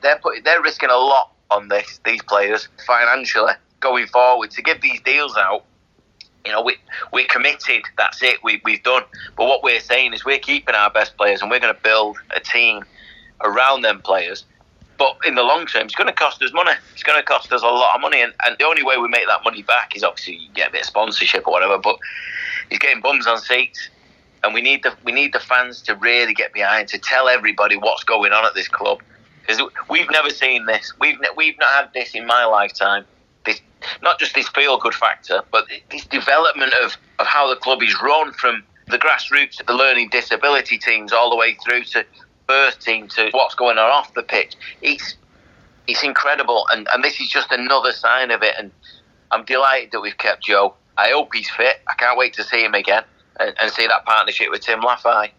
[0.03, 2.01] They're putting, they're risking a lot on this.
[2.05, 5.65] These players financially going forward to give these deals out
[6.45, 6.77] you know, we,
[7.13, 7.83] we're committed.
[7.97, 8.43] That's it.
[8.43, 9.03] We, we've done.
[9.37, 12.19] But what we're saying is we're keeping our best players and we're going to build
[12.37, 12.85] a team
[13.43, 14.45] around them players.
[14.99, 16.73] But in the long term, it's going to cost us money.
[16.93, 18.23] It's going to cost us a lot of money.
[18.23, 20.73] And, and the only way we make that money back is obviously you get a
[20.73, 21.79] bit of sponsorship or whatever.
[21.79, 21.97] But
[22.71, 23.89] he's getting bums on seats.
[24.45, 27.77] And we need the we need the fans to really get behind to tell everybody
[27.77, 29.03] what's going on at this club
[29.41, 30.93] because we've never seen this.
[31.01, 33.07] We've we've not had this in my lifetime
[34.03, 37.95] not just this feel good factor, but this development of, of how the club is
[38.03, 42.05] run from the grassroots, the learning disability teams, all the way through to
[42.47, 44.55] first team to what's going on off the pitch.
[44.83, 45.17] It's
[45.87, 48.55] it's incredible, and, and this is just another sign of it.
[48.59, 48.71] And
[49.31, 50.75] I'm delighted that we've kept Joe.
[50.97, 51.77] I hope he's fit.
[51.89, 53.05] I can't wait to see him again
[53.39, 55.31] and, and see that partnership with Tim Lafai.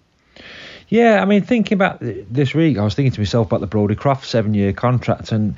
[0.89, 3.95] Yeah, I mean, thinking about this week, I was thinking to myself about the Brodie
[3.95, 5.55] Croft seven year contract, and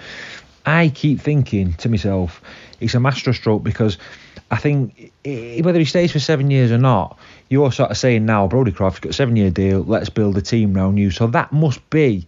[0.68, 2.42] I keep thinking to myself,
[2.82, 3.98] it's a masterstroke because
[4.52, 8.48] I think whether he stays for seven years or not, you're sort of saying now,
[8.48, 11.10] Brodie Croft's got a seven year deal, let's build a team around you.
[11.10, 12.28] So that must be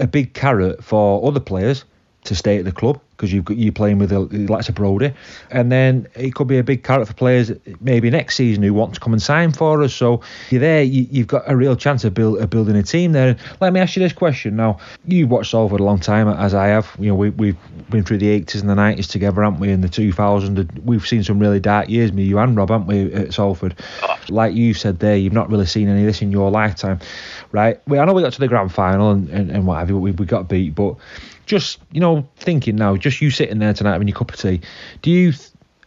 [0.00, 1.84] a big carrot for other players
[2.24, 4.18] to stay at the club because you've got you playing with the
[4.52, 5.12] likes of Brodie,
[5.50, 8.94] and then it could be a big carrot for players maybe next season who want
[8.94, 9.94] to come and sign for us.
[9.94, 13.12] So you're there, you, have got a real chance of, build, of building a team
[13.12, 13.36] there.
[13.60, 16.66] Let me ask you this question now: You've watched Salford a long time, as I
[16.66, 16.90] have.
[16.98, 17.56] You know, we, we've
[17.90, 19.70] been through the 80s and the 90s together, haven't we?
[19.70, 23.12] In the 2000s, we've seen some really dark years, me, you, and Rob, haven't we,
[23.12, 23.76] at Salford?
[24.28, 26.98] Like you said there, you've not really seen any of this in your lifetime,
[27.52, 27.80] right?
[27.86, 30.26] We, I know we got to the grand final and, and, and whatever, we, we
[30.26, 30.96] got beat, but
[31.46, 34.60] just you know thinking now, just you sitting there tonight having your cup of tea,
[35.00, 35.32] do you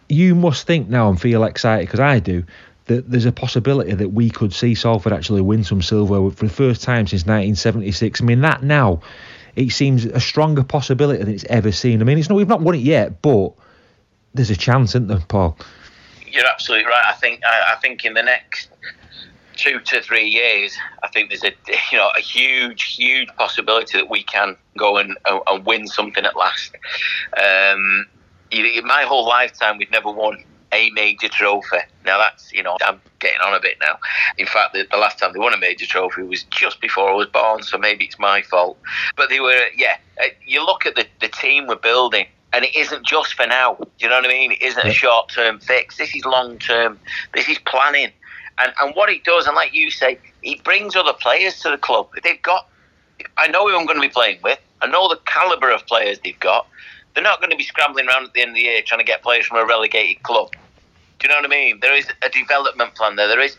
[0.08, 2.46] you must think now and feel excited because I do
[2.86, 6.54] that there's a possibility that we could see Salford actually win some silver for the
[6.54, 8.22] first time since 1976.
[8.22, 9.02] I mean that now
[9.56, 12.02] it seems a stronger possibility than it's ever seen.
[12.02, 13.54] I mean it's not we've not won it yet, but
[14.34, 15.58] there's a chance, isn't there, Paul?
[16.28, 17.06] You're absolutely right.
[17.08, 18.70] I think I, I think in the next
[19.56, 21.54] two to three years, I think there's a
[21.92, 26.36] you know a huge, huge possibility that we can go and, and win something at
[26.36, 26.76] last.
[27.38, 28.06] Um,
[28.52, 31.78] in my whole lifetime, we've never won a major trophy.
[32.06, 33.98] Now that's you know I'm getting on a bit now.
[34.38, 37.14] In fact, the, the, last time they won a major trophy was just before I
[37.14, 38.78] was born, so maybe it's my fault.
[39.16, 39.98] But they were yeah.
[40.22, 42.28] Uh, you look at the the team we're building.
[42.54, 43.74] And it isn't just for now.
[43.74, 44.54] Do you know what I mean?
[44.54, 45.98] It isn't a short term fix.
[45.98, 46.98] This is long term.
[47.34, 48.14] This is planning.
[48.58, 51.78] And and what he does, and like you say, he brings other players to the
[51.78, 52.08] club.
[52.24, 52.68] They've got.
[53.38, 54.60] I know who I'm going to be playing with.
[54.82, 56.68] I know the caliber of players they've got.
[57.14, 59.06] They're not going to be scrambling around at the end of the year trying to
[59.06, 60.52] get players from a relegated club.
[61.20, 61.80] Do you know what I mean?
[61.82, 63.28] There is a development plan there.
[63.28, 63.56] There is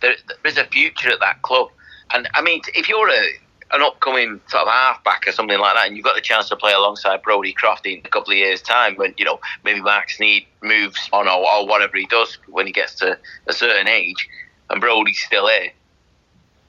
[0.00, 1.68] there, there is a future at that club.
[2.14, 3.26] And I mean, if you're a
[3.72, 6.56] an upcoming sort of halfback or something like that, and you've got the chance to
[6.56, 10.08] play alongside Brodie Croft in a couple of years' time, when you know maybe Mark
[10.08, 14.28] Sneyd moves on or, or whatever he does when he gets to a certain age,
[14.70, 15.70] and Brodie's still here,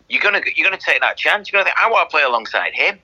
[0.09, 1.51] you're gonna you're gonna take that chance.
[1.51, 2.99] You're gonna think, I want to play alongside him.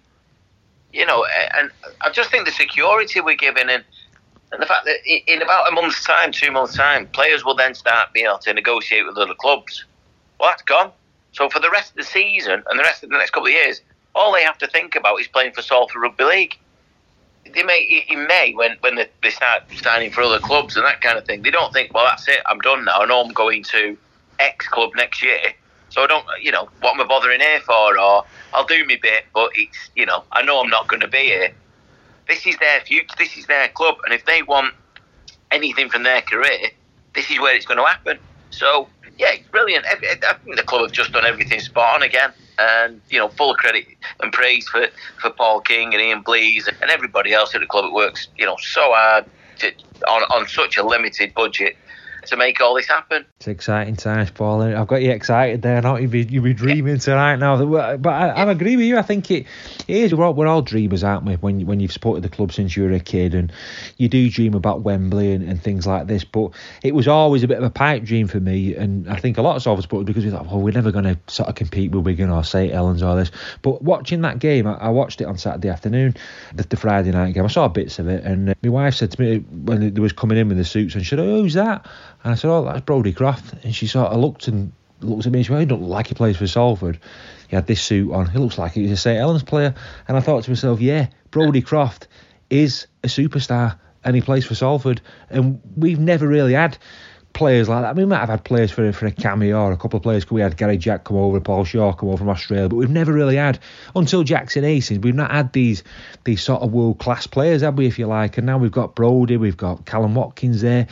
[0.93, 1.25] You know,
[1.57, 1.69] and
[2.01, 3.83] I just think the security we're giving and
[4.51, 7.73] and the fact that in about a month's time, two months' time, players will then
[7.73, 9.83] start being able to negotiate with other clubs.
[10.39, 10.91] Well, that's gone.
[11.37, 13.53] So for the rest of the season and the rest of the next couple of
[13.53, 13.81] years,
[14.15, 16.57] all they have to think about is playing for Salford Rugby League.
[17.53, 20.99] They may in May when when they, they start signing for other clubs and that
[21.01, 21.43] kind of thing.
[21.43, 23.01] They don't think, well, that's it, I'm done now.
[23.01, 23.95] I know I'm going to
[24.39, 25.53] X club next year.
[25.89, 27.99] So I don't, you know, what am I bothering here for?
[27.99, 31.07] Or I'll do my bit, but it's, you know, I know I'm not going to
[31.07, 31.51] be here.
[32.27, 33.15] This is their future.
[33.19, 34.73] This is their club, and if they want
[35.51, 36.71] anything from their career,
[37.13, 38.17] this is where it's going to happen.
[38.49, 39.85] So yeah, brilliant.
[39.85, 43.55] I think the club have just done everything spot on again, and you know, full
[43.55, 43.85] credit
[44.21, 44.87] and praise for,
[45.19, 47.85] for Paul King and Ian Blease and everybody else at the club.
[47.85, 49.25] It works, you know, so hard
[49.59, 49.71] to,
[50.07, 51.77] on on such a limited budget
[52.27, 53.25] to make all this happen.
[53.37, 54.61] It's exciting times, Paul.
[54.61, 55.81] I've got you excited there.
[55.81, 57.63] Not you be you be dreaming tonight now.
[57.97, 58.97] But I, I agree with you.
[58.97, 59.45] I think it,
[59.87, 60.13] it is.
[60.13, 61.35] We're all, we're all dreamers, aren't we?
[61.35, 63.51] When when you've supported the club since you were a kid, and
[63.97, 66.23] you do dream about Wembley and, and things like this.
[66.23, 66.51] But
[66.83, 69.41] it was always a bit of a pipe dream for me, and I think a
[69.41, 71.91] lot of Salford supporters because we thought, well, we're never going to sort of compete
[71.91, 73.31] with Wigan or St Helens or this.
[73.61, 76.15] But watching that game, I, I watched it on Saturday afternoon,
[76.53, 77.43] the, the, Friday night game.
[77.43, 80.13] I saw bits of it, and uh, my wife said to me when they was
[80.13, 81.87] coming in with the suits, and she said, "Oh, who's that?"
[82.23, 85.31] And I said, "Oh, that's Brodie Croft." And she sort of looked and looked at
[85.31, 85.39] me.
[85.39, 86.99] and She went, oh, "He don't look like he plays for Salford."
[87.47, 88.29] He had this suit on.
[88.29, 89.73] He looks like he's a St Helens player.
[90.07, 92.07] And I thought to myself, "Yeah, Brodie Croft
[92.49, 96.77] is a superstar, and he plays for Salford." And we've never really had
[97.37, 97.95] players like that.
[97.95, 100.29] We might have had players for for a cameo or a couple of players.
[100.29, 103.13] We had Gary Jack come over, Paul Shaw come over from Australia, but we've never
[103.13, 103.59] really had
[103.95, 105.03] until Jackson Hastings.
[105.03, 105.83] We've not had these
[106.23, 108.39] these sort of world class players, have we, if you like?
[108.39, 110.87] And now we've got Brodie, we've got Callum Watkins there,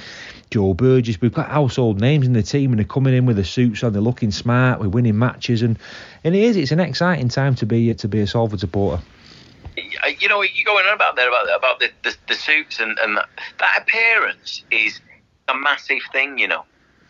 [0.51, 1.19] Joe Burgess.
[1.19, 3.93] We've got household names in the team, and they're coming in with the suits on.
[3.93, 4.79] They're looking smart.
[4.79, 5.79] We're winning matches, and
[6.23, 6.57] and it is.
[6.57, 9.01] It's an exciting time to be to be a Salford supporter
[10.19, 13.17] you know, you're going on about there about about the, the, the suits and, and
[13.17, 15.01] that appearance is
[15.47, 16.65] a massive thing, you know.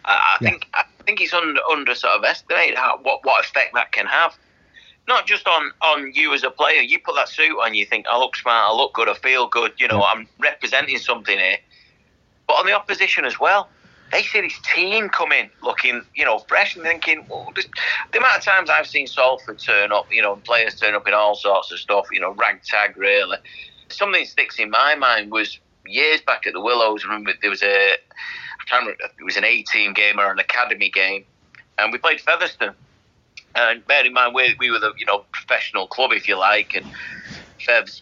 [0.06, 0.50] I, I yeah.
[0.50, 4.06] think I think it's under under sort of estimated how what what effect that can
[4.06, 4.38] have.
[5.08, 6.82] Not just on, on you as a player.
[6.82, 9.48] You put that suit on, you think I look smart, I look good, I feel
[9.48, 9.74] good.
[9.78, 10.06] You know, yeah.
[10.12, 11.58] I'm representing something here.
[12.48, 13.70] But on the opposition as well,
[14.12, 17.52] they see this team come in looking, you know, fresh and thinking, well,
[18.12, 21.14] the amount of times I've seen Salford turn up, you know, players turn up in
[21.14, 23.38] all sorts of stuff, you know, ragtag really.
[23.90, 27.04] Something that sticks in my mind was years back at the Willows.
[27.04, 30.32] I remember there was a, I can't remember, it was an A team game or
[30.32, 31.26] an academy game,
[31.78, 32.76] and we played Featherstone.
[33.56, 36.76] And bear in mind, we, we were the you know professional club, if you like,
[36.76, 36.86] and
[37.66, 38.02] Fevs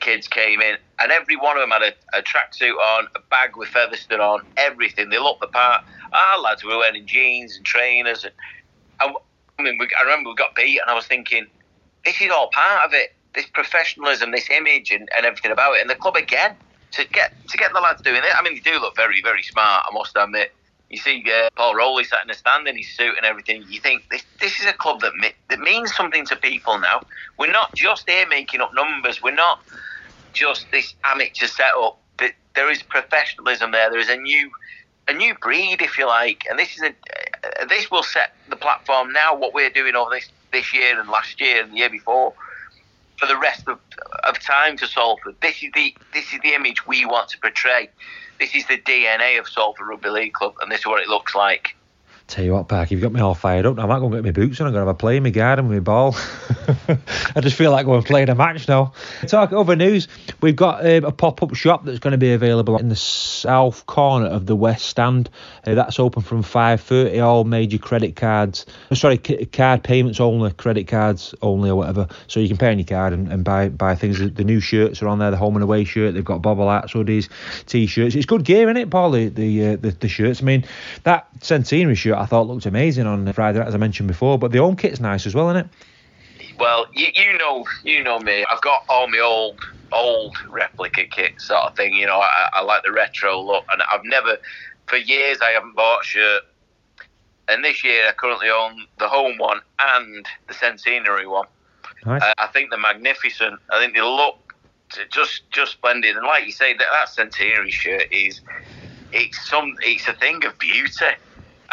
[0.00, 3.56] kids came in, and every one of them had a, a tracksuit on, a bag
[3.56, 5.10] with Featherstone on, everything.
[5.10, 5.84] They looked the part.
[6.12, 8.32] Our lads were wearing jeans and trainers, and,
[9.00, 9.14] and
[9.58, 11.46] I mean, we, I remember we got beat, and I was thinking,
[12.04, 13.14] this is all part of it.
[13.34, 15.82] This professionalism, this image, and, and everything about it.
[15.82, 16.56] And the club again
[16.92, 18.32] to get to get the lads doing it.
[18.36, 19.84] I mean, they do look very, very smart.
[19.88, 20.52] I must admit.
[20.88, 23.64] You see uh, Paul Rowley sat in the stand in his suit and everything.
[23.68, 27.02] You think this this is a club that mi- that means something to people now.
[27.38, 29.22] We're not just here making up numbers.
[29.22, 29.58] We're not
[30.32, 32.00] just this amateur setup.
[32.18, 33.88] But there is professionalism there.
[33.90, 34.50] There is a new
[35.08, 38.56] a new breed, if you like, and this is a uh, this will set the
[38.56, 39.36] platform now.
[39.36, 42.34] What we're doing over this this year and last year and the year before
[43.20, 43.78] for the rest of,
[44.24, 45.36] of time for Salford.
[45.42, 47.90] This is the this is the image we want to portray.
[48.40, 51.34] This is the DNA of Salford Rugby League Club, and this is what it looks
[51.34, 51.76] like.
[52.26, 53.76] Tell you what, Park, you've got me all fired up.
[53.76, 54.68] Now I might go and get my boots on.
[54.68, 56.16] I'm going to have a play in my garden with my ball.
[57.34, 58.92] I just feel like going and playing a match now.
[59.26, 60.06] Talk over news.
[60.42, 63.86] We've got um, a pop up shop that's going to be available in the south
[63.86, 65.28] corner of the west stand.
[65.66, 67.22] Uh, that's open from 5:30.
[67.22, 72.08] All major credit cards, oh, sorry, c- card payments only, credit cards only, or whatever.
[72.26, 74.18] So you can pay on your card and, and buy buy things.
[74.18, 75.30] The new shirts are on there.
[75.30, 76.14] The home and away shirt.
[76.14, 77.28] They've got bobble hats, hoodies,
[77.66, 78.14] t-shirts.
[78.14, 79.10] It's good gear, isn't it, Paul?
[79.10, 80.40] The the, uh, the the shirts.
[80.40, 80.64] I mean,
[81.04, 84.38] that centenary shirt I thought looked amazing on Friday, as I mentioned before.
[84.38, 85.72] But the home kit's nice as well, isn't it?
[86.58, 88.44] Well, you, you know, you know me.
[88.44, 89.58] I've got all my old,
[89.92, 91.94] old replica kit sort of thing.
[91.94, 94.38] You know, I, I like the retro look, and I've never,
[94.86, 96.42] for years, I haven't bought a shirt.
[97.48, 101.46] And this year, I currently own the home one and the centenary one.
[102.06, 102.22] Nice.
[102.22, 103.58] Uh, I think they're magnificent.
[103.70, 104.36] I think they look
[105.12, 106.16] just just splendid.
[106.16, 108.40] And like you say, that, that centenary shirt is
[109.12, 111.04] it's some it's a thing of beauty.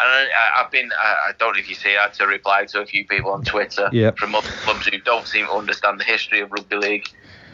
[0.00, 0.28] And I,
[0.58, 2.86] I've been I, I don't know if you see I had to reply to a
[2.86, 4.18] few people on Twitter Yep.
[4.18, 7.06] from other clubs who don't seem to understand the history of rugby league.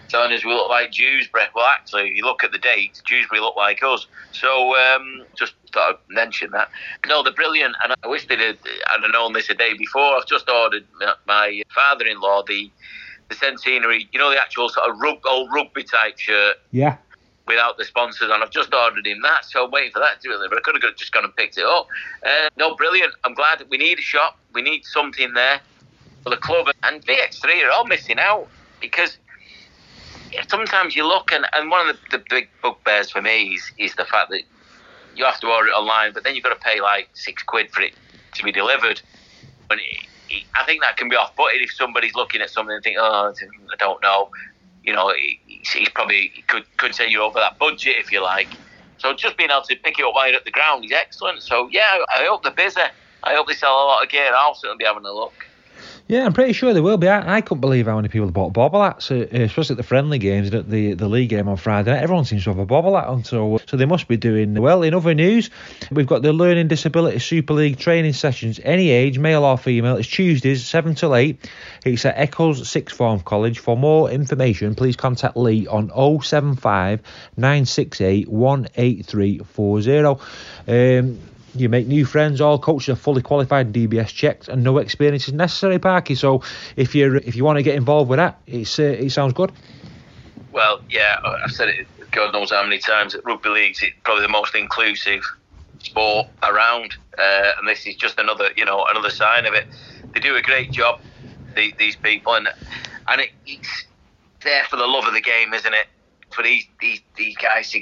[0.08, 1.44] Telling us we look like Dewsbury.
[1.54, 4.06] Well, actually, if you look at the dates, Dewsbury look like us.
[4.32, 6.70] So um, just thought I'd mention that.
[7.06, 8.58] No, they're brilliant, and I wish they'd have,
[8.90, 10.16] I'd have known this a day before.
[10.16, 12.70] I've just ordered my- my father-in-law the
[13.30, 16.98] the centenary, you know, the actual sort of rug, old rugby type shirt Yeah.
[17.46, 20.28] without the sponsors and I've just ordered him that, so I'm waiting for that to
[20.28, 20.50] deliver.
[20.50, 21.88] But I could have just gone and picked it up.
[22.24, 23.14] Uh, no, brilliant.
[23.24, 24.36] I'm glad we need a shop.
[24.52, 25.60] We need something there
[26.22, 26.66] for the club.
[26.82, 28.46] And VX3 are all missing out
[28.78, 29.16] because
[30.48, 33.94] sometimes you look, and, and one of the, the big bugbears for me is, is
[33.94, 34.42] the fact that
[35.14, 37.70] you have to order it online, but then you've got to pay like six quid
[37.70, 37.92] for it
[38.34, 39.00] to be delivered.
[39.70, 42.82] And it, it, I think that can be off-putting if somebody's looking at something and
[42.82, 44.28] think, oh, I don't know.
[44.82, 45.40] You know, he,
[45.72, 48.50] he's probably could could say you're over that budget if you like.
[48.98, 51.42] So just being able to pick it up while you're at the ground is excellent.
[51.42, 52.80] So yeah, I hope they're busy.
[53.22, 54.30] I hope they sell a lot of gear.
[54.34, 55.34] I'll certainly be having a look.
[56.06, 57.08] Yeah, I'm pretty sure they will be.
[57.08, 60.18] I, I couldn't believe how many people bought bobble hats, uh, especially at the friendly
[60.18, 62.02] games and at the, the league game on Friday night.
[62.02, 64.82] Everyone seems to have a bobble hat on, so so they must be doing well.
[64.82, 65.48] In other news,
[65.90, 69.96] we've got the Learning Disability Super League training sessions, any age, male or female.
[69.96, 71.50] It's Tuesdays, 7 till 8.
[71.86, 73.58] It's at Eccles Sixth Form College.
[73.58, 75.88] For more information, please contact Lee on
[76.22, 77.00] 075
[77.38, 80.20] 968 18340.
[80.68, 81.18] Um,
[81.54, 82.40] you make new friends.
[82.40, 86.14] All coaches are fully qualified, DBS checked, and no experience is necessary, Parky.
[86.14, 86.42] So
[86.76, 89.52] if you if you want to get involved with that, it's uh, it sounds good.
[90.52, 94.28] Well, yeah, I've said it God knows how many times rugby league's it's probably the
[94.28, 95.24] most inclusive
[95.80, 99.66] sport around, uh, and this is just another, you know, another sign of it.
[100.14, 101.00] They do a great job,
[101.56, 102.48] the, these people, and
[103.08, 103.84] and it, it's
[104.44, 105.86] there for the love of the game, isn't it?
[106.30, 107.80] For these these, these guys to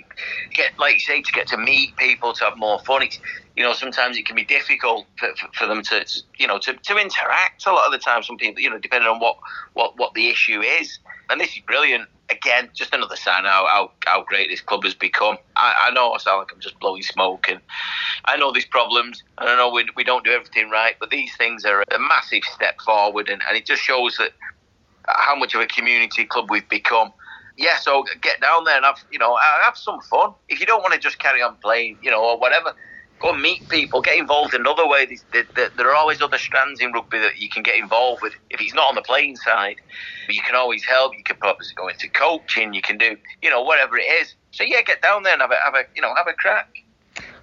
[0.52, 3.02] get, like you say, to get to meet people, to have more fun.
[3.02, 3.20] It's,
[3.56, 6.04] you know, sometimes it can be difficult for, for, them to,
[6.38, 7.66] you know, to, to interact.
[7.66, 9.36] A lot of the time, some people, you know, depending on what
[9.74, 13.90] what what the issue is, and this is brilliant again, just another sign how, how,
[14.04, 15.36] how great this club has become.
[15.56, 17.60] I, I know I sound like I'm just blowing smoke, and
[18.24, 21.34] I know there's problems, and I know we, we don't do everything right, but these
[21.36, 24.32] things are a massive step forward, and, and it just shows that
[25.06, 27.12] how much of a community club we've become.
[27.56, 30.32] Yeah, so get down there and have you know have some fun.
[30.48, 32.74] If you don't want to just carry on playing, you know, or whatever,
[33.22, 35.06] go meet people, get involved in another way.
[35.32, 38.34] There, there, there are always other strands in rugby that you can get involved with.
[38.50, 39.76] If he's not on the playing side,
[40.28, 41.12] you can always help.
[41.16, 42.74] You can probably go into coaching.
[42.74, 44.34] You can do, you know, whatever it is.
[44.52, 46.66] So yeah, get down there and have a, have a you know, have a crack.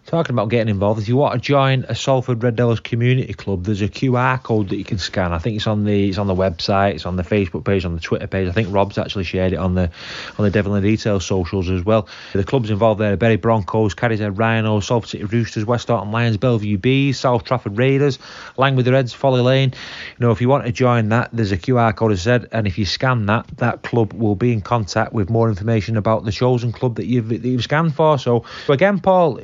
[0.05, 3.65] Talking about getting involved, if you want to join a Salford Red Devils community club,
[3.65, 5.33] there's a QR code that you can scan.
[5.33, 7.93] I think it's on the it's on the website, it's on the Facebook page, on
[7.93, 8.47] the Twitter page.
[8.47, 9.91] I think Rob's actually shared it on the
[10.39, 12.07] on the Devil in Detail socials as well.
[12.33, 17.19] The clubs involved there: Bury Broncos, Cadishead Rhinos, Salford City Roosters, Westhoughton Lions, Bellevue Bees,
[17.19, 18.17] South Trafford Raiders,
[18.57, 19.73] Langworthy Reds, Folly Lane.
[20.17, 22.65] You know, if you want to join that, there's a QR code as said, and
[22.65, 26.31] if you scan that, that club will be in contact with more information about the
[26.31, 28.17] chosen club that you've that you've scanned for.
[28.17, 29.39] So again, Paul.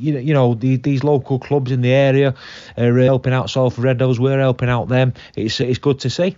[0.00, 2.34] You know, you know the, these local clubs in the area
[2.76, 4.18] are helping out Salford Red Devils.
[4.20, 5.14] We're helping out them.
[5.36, 6.36] It's it's good to see.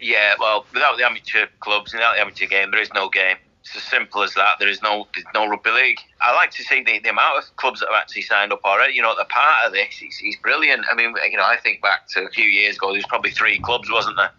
[0.00, 3.36] Yeah, well, without the amateur clubs, without the amateur game, there is no game.
[3.60, 4.54] It's as simple as that.
[4.58, 5.98] There is no no rugby league.
[6.20, 8.94] I like to see the, the amount of clubs that have actually signed up already.
[8.94, 9.94] You know, the part of this.
[9.98, 10.86] He's, he's brilliant.
[10.90, 12.88] I mean, you know, I think back to a few years ago.
[12.88, 14.30] There was probably three clubs, wasn't there,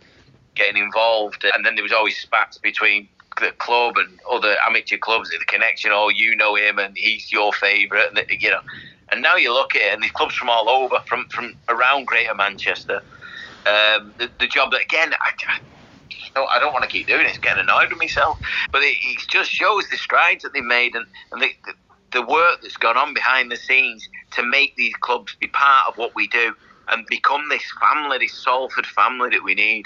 [0.55, 3.07] getting involved, and then there was always spats between
[3.41, 5.91] the club and other amateur clubs, the connection.
[5.93, 8.61] Oh, you know him, and he's your favourite, and you know.
[9.11, 12.07] And now you look at it, and these clubs from all over, from from around
[12.07, 13.01] Greater Manchester.
[13.65, 15.31] Um, the, the job that again, I,
[16.37, 17.29] I, I don't want to keep doing it.
[17.29, 18.37] It's getting annoyed with myself,
[18.71, 21.73] but it, it just shows the strides that they've made and, and the, the
[22.13, 25.95] the work that's gone on behind the scenes to make these clubs be part of
[25.97, 26.53] what we do
[26.89, 29.85] and become this family, this Salford family that we need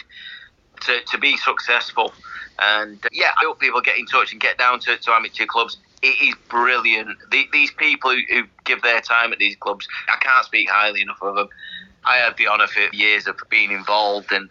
[0.81, 2.13] to, to be successful.
[2.59, 5.45] And uh, yeah, I hope people get in touch and get down to, to amateur
[5.45, 5.77] clubs.
[6.01, 7.17] It is brilliant.
[7.31, 11.01] The, these people who, who, give their time at these clubs, I can't speak highly
[11.01, 11.49] enough of them.
[12.05, 14.49] I had the honour for years of being involved, and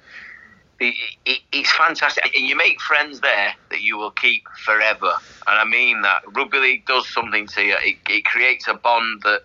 [0.81, 0.95] it,
[1.25, 2.25] it, it's fantastic.
[2.37, 5.13] And you make friends there that you will keep forever.
[5.47, 6.23] And I mean that.
[6.35, 7.77] Rugby league does something to you.
[7.81, 9.43] It, it creates a bond that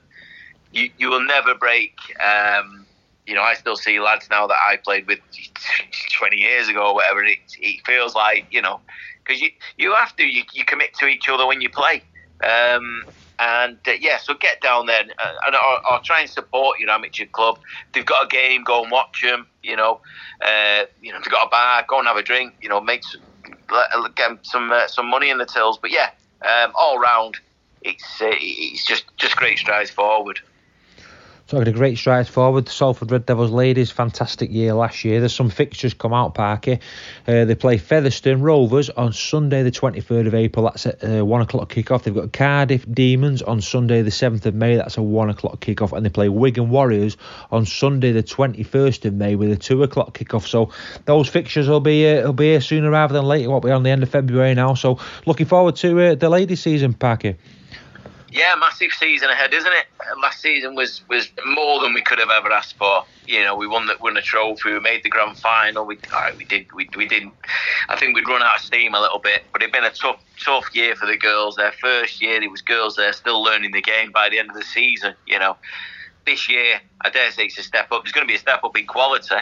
[0.71, 1.93] you, you will never break.
[2.23, 2.85] Um,
[3.25, 5.19] you know, I still see lads now that I played with
[6.19, 7.23] 20 years ago or whatever.
[7.23, 8.81] It, it feels like, you know,
[9.23, 12.03] because you, you have to, you, you commit to each other when you play.
[12.43, 13.05] Um,
[13.39, 17.25] and uh, yeah, so get down there and, uh, or, try and support your amateur
[17.25, 17.57] club.
[17.93, 19.47] They've got a game, go and watch them.
[19.63, 20.01] You know,
[20.45, 22.55] uh, you know, they've got a bar, go and have a drink.
[22.61, 23.21] You know, make some,
[24.15, 25.77] get some uh, some money in the tills.
[25.77, 26.09] But yeah,
[26.41, 27.37] um, all round,
[27.81, 30.41] it's uh, it's just just great strides forward.
[31.49, 32.69] Talking a great strides forward.
[32.69, 35.19] Salford Red Devils ladies, fantastic year last year.
[35.19, 36.79] There's some fixtures come out, Parky.
[37.27, 40.65] Uh, they play Featherstone Rovers on Sunday, the 23rd of April.
[40.65, 42.03] That's at uh, 1 o'clock kickoff.
[42.03, 44.75] They've got Cardiff Demons on Sunday, the 7th of May.
[44.75, 45.91] That's a 1 o'clock kickoff.
[45.91, 47.17] And they play Wigan Warriors
[47.49, 50.45] on Sunday, the 21st of May, with a 2 o'clock kickoff.
[50.45, 50.69] So
[51.05, 53.49] those fixtures will be uh, will be here sooner rather than later.
[53.49, 54.75] What we're on the end of February now.
[54.75, 57.37] So looking forward to uh, the ladies' season, Parky.
[58.31, 59.85] Yeah, massive season ahead, isn't it?
[59.99, 63.03] Uh, last season was was more than we could have ever asked for.
[63.25, 65.85] You know, we won the won a trophy, we made the grand final.
[65.85, 67.33] We right, we did we, we didn't.
[67.89, 70.21] I think we'd run out of steam a little bit, but it'd been a tough
[70.43, 71.55] tough year for the girls.
[71.55, 74.11] Their first year, it was girls there still learning the game.
[74.11, 75.57] By the end of the season, you know,
[76.27, 78.03] this year I dare say it's a step up.
[78.03, 79.35] There's going to be a step up in quality.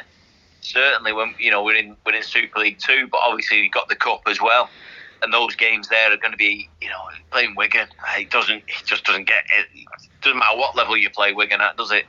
[0.62, 3.90] Certainly, when you know we're in we're in Super League Two, but obviously we got
[3.90, 4.70] the cup as well
[5.22, 7.02] and those games there are going to be, you know,
[7.32, 7.88] playing Wigan.
[8.18, 9.44] It doesn't, it just doesn't get.
[9.58, 9.88] It
[10.22, 12.06] doesn't matter what level you play Wigan at, does it?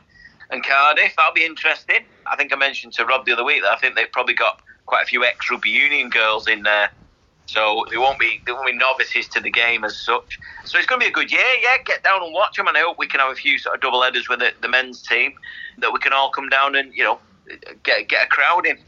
[0.51, 2.05] And Cardiff, that'll be interesting.
[2.27, 4.61] I think I mentioned to Rob the other week that I think they've probably got
[4.87, 6.91] quite a few ex rugby union girls in there,
[7.47, 10.39] so they won't be they won't be novices to the game as such.
[10.65, 11.41] So it's going to be a good year.
[11.63, 13.75] Yeah, get down and watch them, and I hope we can have a few sort
[13.75, 15.35] of double headers with the, the men's team
[15.79, 17.19] that we can all come down and you know
[17.83, 18.79] get get a crowd in.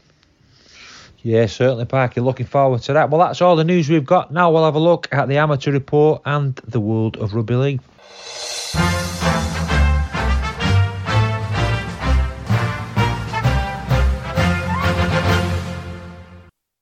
[1.23, 2.19] Yeah, certainly, Parky.
[2.19, 3.09] Looking forward to that.
[3.09, 4.31] Well, that's all the news we've got.
[4.31, 7.81] Now we'll have a look at the amateur report and the world of rugby league.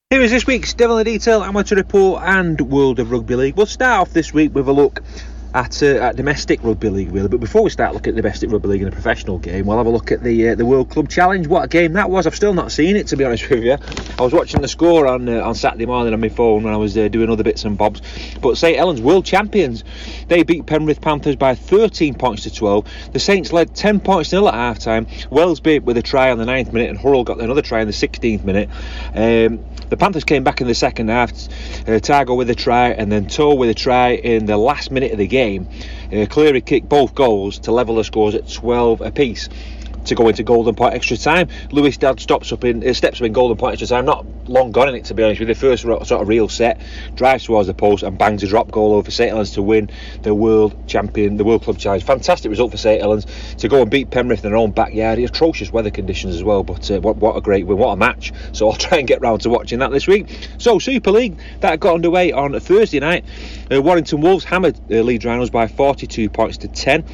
[0.09, 3.55] Here is this week's Devil in Detail amateur report and World of Rugby League.
[3.55, 5.03] We'll start off this week with a look
[5.53, 7.27] at, uh, at domestic rugby league really.
[7.27, 9.87] But before we start looking at domestic rugby league in a professional game, we'll have
[9.87, 11.47] a look at the uh, the World Club Challenge.
[11.47, 12.27] What a game that was!
[12.27, 13.77] I've still not seen it to be honest with you.
[14.17, 16.77] I was watching the score on uh, on Saturday morning on my phone when I
[16.77, 18.01] was uh, doing other bits and bobs.
[18.41, 19.83] But St Helens world champions,
[20.27, 22.87] they beat Penrith Panthers by 13 points to 12.
[23.13, 25.07] The Saints led 10 points nil at half time.
[25.63, 27.93] beat with a try on the 9th minute, and Hurrell got another try in the
[27.93, 28.69] 16th minute.
[29.13, 31.31] Um, the Panthers came back in the second half.
[31.31, 35.11] Uh, Tago with a try, and then To'o with a try in the last minute
[35.11, 35.67] of the game.
[36.13, 39.49] Uh, Cleary kicked both goals to level the scores at 12 apiece
[40.05, 41.49] to go into golden point extra time.
[41.71, 44.05] Lewis Dodd stops up in uh, steps up in golden point extra time.
[44.05, 46.81] Not long gone in it to be honest with the first sort of real set.
[47.15, 49.89] Drives towards the post and bangs a drop goal over St Helens to win
[50.21, 52.03] the world champion, the World Club Challenge.
[52.03, 53.25] Fantastic result for St Helens
[53.57, 55.19] to go and beat Penrith in their own backyard.
[55.19, 57.77] Atrocious weather conditions as well, but uh, what, what a great win!
[57.77, 58.33] What a match!
[58.51, 60.27] So I'll try and get round to watching that this week.
[60.57, 63.25] So Super League that got underway on Thursday night.
[63.71, 67.05] Uh, Warrington Wolves hammered uh, Leeds Rhinos by 42 points to 10.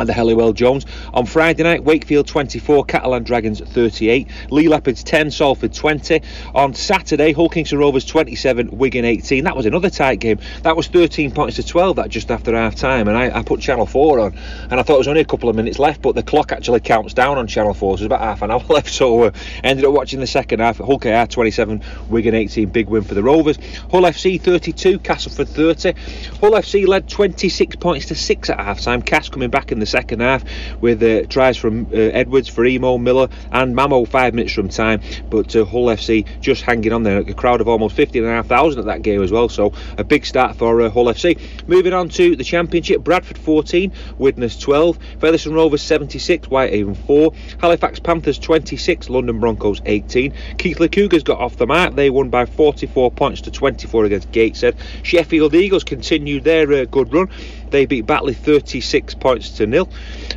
[0.00, 0.86] At the Halliwell Jones.
[1.12, 6.20] On Friday night, Wakefield 24, Catalan Dragons 38, Leigh Leopards 10, Salford 20.
[6.54, 9.44] On Saturday, Hull Kingston Rovers 27, Wigan 18.
[9.44, 10.38] That was another tight game.
[10.62, 13.08] That was 13 points to 12, that just after half time.
[13.08, 14.38] And I, I put Channel 4 on,
[14.70, 16.80] and I thought it was only a couple of minutes left, but the clock actually
[16.80, 18.90] counts down on Channel 4, so there's about half an hour left.
[18.90, 19.30] So uh,
[19.64, 20.78] ended up watching the second half.
[20.78, 23.56] Hull KR 27, Wigan 18, big win for the Rovers.
[23.90, 25.92] Hull FC 32, Castleford 30.
[26.40, 29.02] Hull FC led 26 points to 6 at half time.
[29.02, 30.44] Cass coming back in the second half
[30.80, 35.00] with uh, tries from uh, Edwards, Emo, Miller, and Mamo five minutes from time.
[35.30, 37.18] But uh, Hull FC just hanging on there.
[37.18, 39.48] A crowd of almost 15,500 at that game as well.
[39.48, 41.40] So a big start for uh, Hull FC.
[41.66, 47.98] Moving on to the Championship Bradford 14, Widnes 12, Featherstone Rovers 76, Whitehaven 4, Halifax
[47.98, 50.32] Panthers 26, London Broncos 18.
[50.58, 51.94] Keighley Cougars got off the mark.
[51.94, 54.76] They won by 44 points to 24 against Gateshead.
[55.02, 57.28] Sheffield Eagles continued their uh, good run.
[57.70, 59.88] They beat Batley 36 points to nil.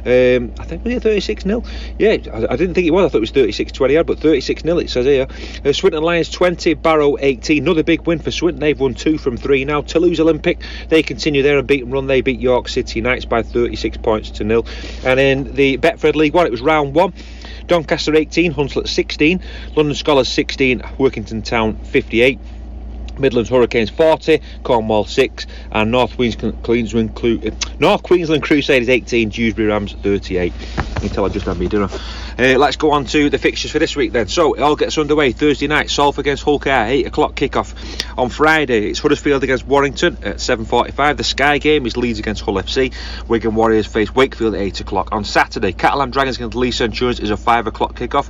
[0.06, 1.66] Um, I think was it 36 nil?
[2.00, 3.06] Yeah, I, I, didn't think it was.
[3.06, 5.28] I thought it was 36 20 but 36 nil it says here.
[5.66, 7.64] Uh, Swinton Lions 20, Barrow 18.
[7.64, 8.60] Another big win for Swinton.
[8.60, 9.82] They've won two from three now.
[9.82, 12.08] Toulouse Olympic they continue their unbeaten run.
[12.08, 14.66] They beat York City Knights by 36 points to nil.
[15.04, 17.14] And in the Betfred League One, it was round one.
[17.68, 19.40] Doncaster 18, Hunslet 16,
[19.76, 22.40] London Skolars 16, Workington Town 58.
[23.20, 26.64] Midlands Hurricanes 40, Cornwall 6, and North Queensland,
[27.80, 30.53] North Queensland Crusaders 18, Dewsbury Rams 38.
[31.01, 31.89] Until I just had me dinner.
[32.38, 34.28] Uh, let's go on to the fixtures for this week then.
[34.28, 35.89] So it all gets underway Thursday night.
[35.89, 37.74] Salford against Hull KR, 8 o'clock kickoff.
[38.18, 41.18] On Friday, it's Huddersfield against Warrington at 7.45.
[41.18, 42.93] The Sky game is Leeds against Hull FC.
[43.28, 45.09] Wigan Warriors face Wakefield at 8 o'clock.
[45.12, 48.30] On Saturday, Catalan Dragons against Leigh Centurions is a 5 o'clock kickoff.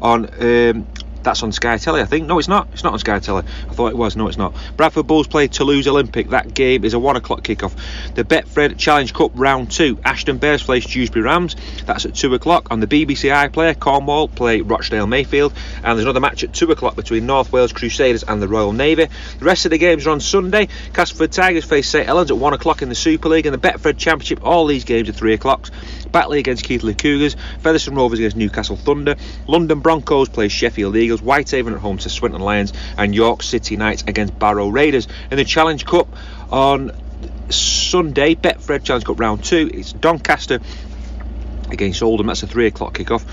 [0.00, 0.86] On um,
[1.22, 2.26] that's on Sky Telly, I think.
[2.26, 2.68] No, it's not.
[2.72, 3.44] It's not on Sky Telly.
[3.68, 4.16] I thought it was.
[4.16, 4.54] No, it's not.
[4.76, 6.30] Bradford Bulls play Toulouse Olympic.
[6.30, 7.74] That game is a one o'clock kickoff.
[8.14, 9.98] The Betfred Challenge Cup round two.
[10.04, 11.56] Ashton Bears face Dewsbury Rams.
[11.86, 12.68] That's at two o'clock.
[12.70, 15.52] On the BBC iPlayer, Cornwall play Rochdale Mayfield.
[15.76, 19.08] And there's another match at two o'clock between North Wales Crusaders and the Royal Navy.
[19.38, 20.68] The rest of the games are on Sunday.
[20.92, 23.46] Castleford Tigers face St Helens at one o'clock in the Super League.
[23.46, 25.68] And the Betfred Championship, all these games are three o'clock.
[26.10, 27.36] Batley against Keighley Cougars.
[27.60, 29.16] Featherstone Rovers against Newcastle Thunder.
[29.46, 31.11] London Broncos play Sheffield Eagles.
[31.20, 32.72] Whitehaven at home to Swinton Lions.
[32.96, 35.08] And York City Knights against Barrow Raiders.
[35.30, 36.08] In the Challenge Cup
[36.50, 36.92] on
[37.50, 39.70] Sunday, Betfred Challenge Cup round two.
[39.72, 40.60] It's Doncaster
[41.70, 42.26] against Oldham.
[42.26, 43.24] That's a three o'clock kickoff.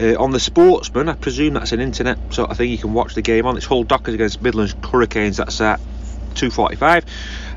[0.00, 3.14] Uh, on the Sportsman, I presume that's an internet, so I think you can watch
[3.14, 3.56] the game on.
[3.56, 5.36] It's Hull Dockers against Midlands Hurricanes.
[5.36, 5.80] That's at
[6.34, 7.04] 2:45.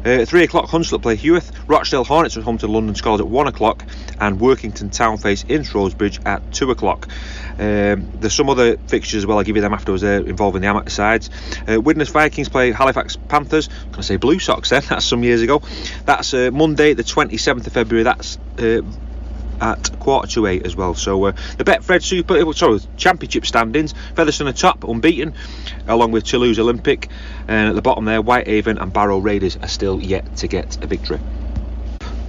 [0.06, 1.52] Uh, 3 o'clock, Hunslet play Heworth.
[1.68, 3.84] Rochdale Hornets at home to London Skolars at 1 o'clock.
[4.20, 7.08] And Workington Town face Ince Rosebridge at 2 o'clock.
[7.54, 10.68] Um, there's some other fixtures as well, I'll give you them afterwards, they're involving the
[10.68, 11.30] amateur sides.
[11.68, 13.70] Uh, Widnes Vikings play Halifax Panthers.
[13.70, 15.62] I'm going to say Blue Sox then, that's some years ago.
[16.06, 18.04] That's uh, Monday, the 27th of February.
[18.04, 18.82] That's uh,
[19.62, 20.96] at quarter to eight as well.
[20.96, 25.34] So uh, the Betfred Super, uh, sorry, Championship standings: Featherstone are top, unbeaten,
[25.88, 27.10] along with Toulouse Olympic,
[27.48, 30.88] and at the bottom there, Whitehaven and Barrow Raiders are still yet to get a
[30.88, 31.20] victory.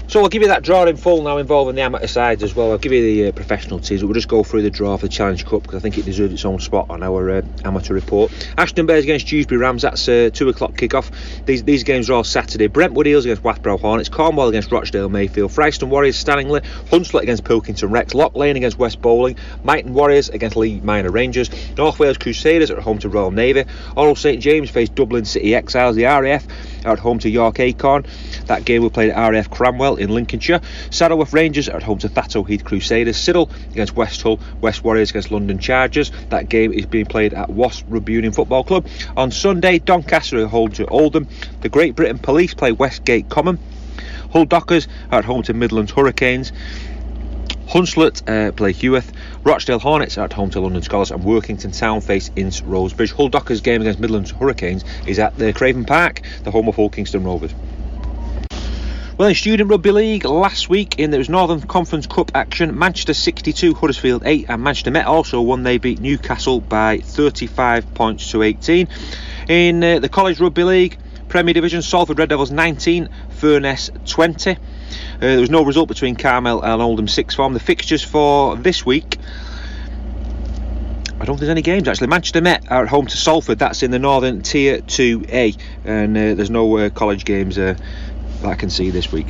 [0.06, 2.70] So I'll give you that draw in full now involving the amateur sides as well.
[2.70, 4.04] I'll give you the uh, professional teams.
[4.04, 6.32] We'll just go through the draw for the Challenge Cup because I think it deserves
[6.32, 8.30] its own spot on our uh, amateur report.
[8.58, 9.82] Ashton Bears against Dewsbury Rams.
[9.82, 11.10] That's uh, two o'clock kick-off.
[11.46, 12.66] These these games are all Saturday.
[12.66, 14.08] Brentwood Eels against Wath Brow Hornets.
[14.08, 15.50] Cornwall against Rochdale Mayfield.
[15.50, 16.60] Fryston Warriors Stanningley.
[16.90, 18.14] Hunslet against Pilkington Recs.
[18.14, 19.36] Lock Lane against West Bowling.
[19.64, 21.50] Myton Warriors against Leigh Minor Rangers.
[21.76, 23.64] North Wales Crusaders at home to Royal Navy.
[23.96, 25.96] Orrell St James face Dublin City Exiles.
[25.96, 26.46] The RAF
[26.84, 28.06] at home to York Acorn.
[28.46, 30.60] That game will play at RAF Cranwell in Lincolnshire.
[30.90, 33.16] Saddleworth Rangers are at home to Thatto Heath Crusaders.
[33.16, 34.40] Siddal against West Hull.
[34.60, 36.10] West Warriors against London Chargers.
[36.30, 38.86] That game is being played at Wasp Rugby Union Football Club.
[39.16, 41.28] On Sunday, Doncaster at home to Oldham.
[41.60, 43.58] The Great Britain Police play Westgate Common.
[44.32, 46.52] Hull Dockers are at home to Midlands Hurricanes.
[47.68, 49.10] Hunslet uh, play Heworth.
[49.44, 53.12] Rochdale Hornets are at home to London Skolars and Workington Town face Ince Rosebridge.
[53.12, 56.88] Hull Dockers game against Midlands Hurricanes is at the Craven Park, the home of Hull
[56.88, 57.54] Kingston Rovers.
[59.18, 62.76] Well, in Student Rugby League last week, in there was Northern Conference Cup action.
[62.78, 65.62] Manchester 62, Huddersfield 8, and Manchester Met also won.
[65.62, 68.88] They beat Newcastle by 35 points to 18.
[69.50, 74.56] In uh, the College Rugby League Premier Division, Salford Red Devils 19, Furness 20.
[75.16, 77.54] Uh, there was no result between Carmel and Oldham Sixth Form.
[77.54, 79.18] The fixtures for this week.
[81.20, 82.08] I don't think there's any games actually.
[82.08, 83.58] Manchester Met are at home to Salford.
[83.58, 87.76] That's in the Northern Tier 2A, and uh, there's no uh, college games uh,
[88.42, 89.26] that I can see this week.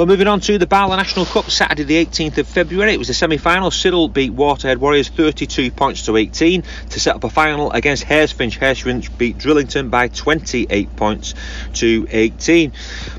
[0.00, 2.94] Well, moving on to the Barla National Cup, Saturday the 18th of February.
[2.94, 3.70] It was the semi-final.
[3.70, 8.58] Cyril beat Waterhead Warriors 32 points to 18 to set up a final against Haresfinch.
[8.58, 11.34] Haresfinch beat Drighlington by 28 points
[11.74, 12.72] to 18.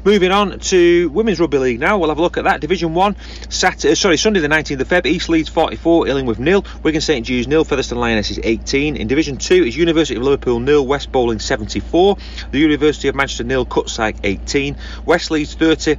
[0.04, 2.00] Moving on to Women's Rugby League now.
[2.00, 2.62] We'll have a look at that.
[2.62, 3.16] Division 1,
[3.50, 7.24] Saturday, uh, sorry, Sunday the 19th of Feb, East Leeds 44, Illingworth nil, Wigan St
[7.24, 8.96] Jude's nil, Featherstone Lionesses 18.
[8.96, 12.18] In Division 2 is University of Liverpool nil, West Bowling 74,
[12.50, 14.76] the University of Manchester nil, Cutsyke 18,
[15.06, 15.98] West Leeds 30,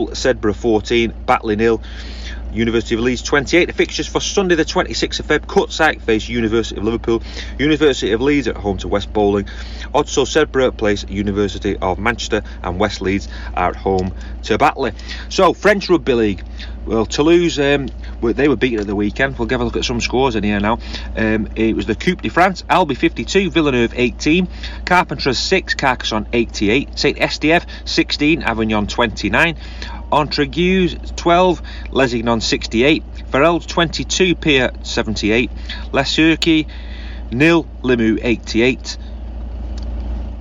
[0.00, 1.80] Odsal Sedbergh 14, Batley nil.
[2.52, 3.66] University of Leeds 28.
[3.66, 5.40] The fixtures for Sunday the 26th of Feb.
[5.46, 7.22] Cutsyke face University of Liverpool.
[7.58, 9.46] University of Leeds at home to West Bowling.
[9.94, 14.92] Odsal Sedbergh place University of Manchester and West Leeds are at home to Batley.
[15.28, 16.44] So French Rugby League.
[16.86, 17.88] Well, Toulouse, um,
[18.22, 19.38] they were beaten at the weekend.
[19.38, 20.78] We'll have a look at some scores in here now.
[21.14, 24.48] Um, it was the Coupe de France, Albi 52, Villeneuve 18,
[24.86, 29.56] Carpentras 6, Carcassonne 88, St Estève 16, Avignon 29,
[30.12, 35.50] Entraigues 12, Lézignan 68, Farrell 22, Pia 78,
[35.92, 36.18] Les
[37.32, 38.98] nil, Limoux 88,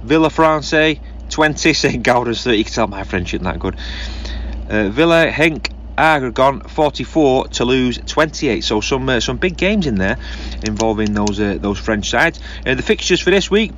[0.03, 0.99] Villa Villefranche
[1.29, 2.57] 20, St Gaudens 30.
[2.57, 3.75] You can tell my French isn't that good.
[4.69, 8.63] Uh, Villa, Henk, Aragon 44, Toulouse 28.
[8.63, 10.17] So some uh, some big games in there
[10.63, 12.39] involving those uh, those French sides.
[12.65, 13.73] Uh, the fixtures for this week.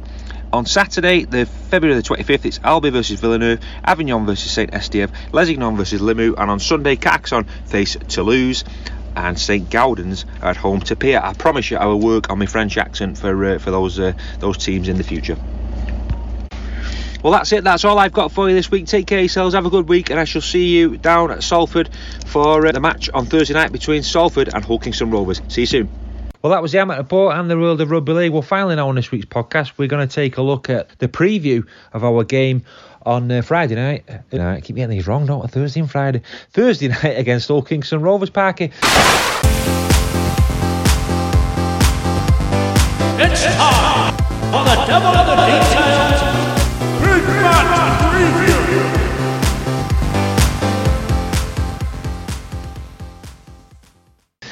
[0.54, 5.78] On Saturday, the February the 25th, it's Albi versus Villeneuve, Avignon versus Saint Estève, Lézignan
[5.78, 8.66] versus Limoux, and on Sunday, Carcassonne face Toulouse
[9.16, 11.22] and St Gaudens at home to Pia.
[11.24, 14.12] I promise you, I will work on my French accent for uh, for those uh,
[14.40, 15.38] those teams in the future.
[17.24, 17.64] Well, that's it.
[17.64, 18.88] That's all I've got for you this week.
[18.88, 19.56] Take care yourselves.
[19.56, 21.90] Have a good week, and I shall see you down at Salford
[22.26, 25.42] for uh, the match on Thursday night between Salford and Hull Kingston Rovers.
[25.48, 26.11] See you soon.
[26.42, 28.32] Well, that was the amateur report and the world of rugby league.
[28.32, 31.08] Well, finally, now on this week's podcast, we're going to take a look at the
[31.08, 32.64] preview of our game
[33.06, 34.06] on uh, Friday night.
[34.10, 35.48] Uh, I keep getting these wrong, don't I?
[35.48, 36.24] Thursday and Friday.
[36.52, 38.72] Thursday night against Hull Kingston Rovers Parky.
[43.20, 44.16] It's time
[44.50, 46.22] for the double of the details.
[47.02, 47.91] Big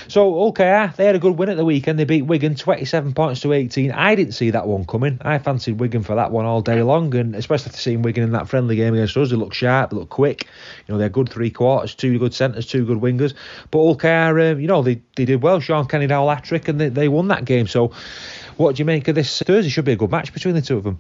[0.10, 2.00] So, OKR, they had a good win at the weekend.
[2.00, 3.92] They beat Wigan 27 points to 18.
[3.92, 5.20] I didn't see that one coming.
[5.22, 8.32] I fancied Wigan for that one all day long, and especially after seeing Wigan in
[8.32, 10.48] that friendly game against us, they look sharp, they look quick.
[10.88, 13.36] You know, they're good three quarters, two good centres, two good wingers.
[13.70, 15.60] But OKR, um, you know, they, they did well.
[15.60, 17.68] Shaun Kenny-Dowall hat trick, and they, they won that game.
[17.68, 17.92] So,
[18.58, 19.70] what do you make of this Thursday?
[19.70, 20.98] Should be a good match between the two of them.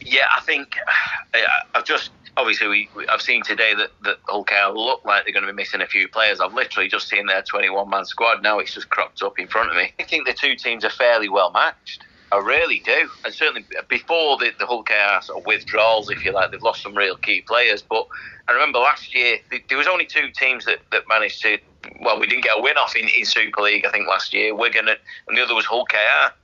[0.00, 0.78] Yeah, I think
[1.34, 1.38] uh,
[1.74, 5.46] I've just obviously we, we, I've seen today that that Hull look like they're going
[5.46, 6.40] to be missing a few players.
[6.40, 8.42] I've literally just seen their 21 man squad.
[8.42, 9.92] Now it's just cropped up in front of me.
[9.98, 12.04] I think the two teams are fairly well matched.
[12.32, 14.84] I really do, and certainly uh, before the, the Hull
[15.22, 17.82] sort of withdrawals, if you like, they've lost some real key players.
[17.82, 18.08] But
[18.48, 21.58] I remember last year there was only two teams that, that managed to.
[22.00, 24.56] Well, we didn't get a win off in, in Super League, I think, last year.
[24.56, 26.34] Wigan and, and the other was Hull KR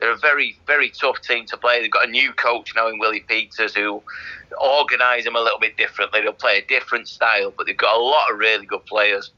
[0.00, 1.80] they're a very, very tough team to play.
[1.80, 4.02] They've got a new coach now in Willie Peters who
[4.60, 6.22] organise them a little bit differently.
[6.22, 9.30] They'll play a different style, but they've got a lot of really good players.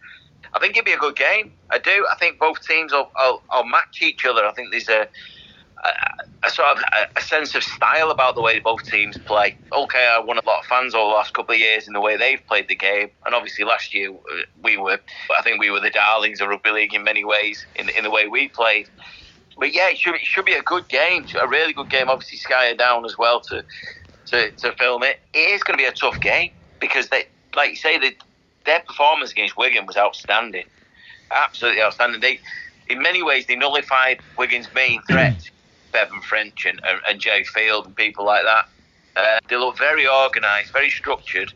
[0.54, 1.52] I think it'll be a good game.
[1.70, 2.06] I do.
[2.10, 4.44] I think both teams will, will, will match each other.
[4.44, 5.08] I think there's a,
[5.82, 5.90] a,
[6.44, 9.56] a sort of a, a, sense of style about the way both teams play.
[9.72, 12.00] Okay, I won a lot of fans over the last couple of years in the
[12.00, 15.00] way they've played the game, and obviously last year uh, we were.
[15.36, 18.10] I think we were the darlings of rugby league in many ways in, in the
[18.10, 18.88] way we played
[19.62, 22.08] but yeah, it should, it should be a good game, a really good game.
[22.08, 23.62] Obviously, Sky are down as well to
[24.26, 25.20] to, to film it.
[25.34, 26.50] It is going to be a tough game
[26.80, 28.16] because they, like you say, they,
[28.66, 30.64] their performance against Wigan was outstanding,
[31.30, 32.20] absolutely outstanding.
[32.20, 32.40] They,
[32.88, 35.40] in many ways, they nullified Wigan's main threat,
[35.92, 38.64] Bevan French and, and, and Jai Field and people like that.
[39.14, 41.52] Uh, they look very organised, very structured,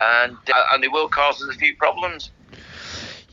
[0.00, 2.30] and uh, and they will cause us a few problems.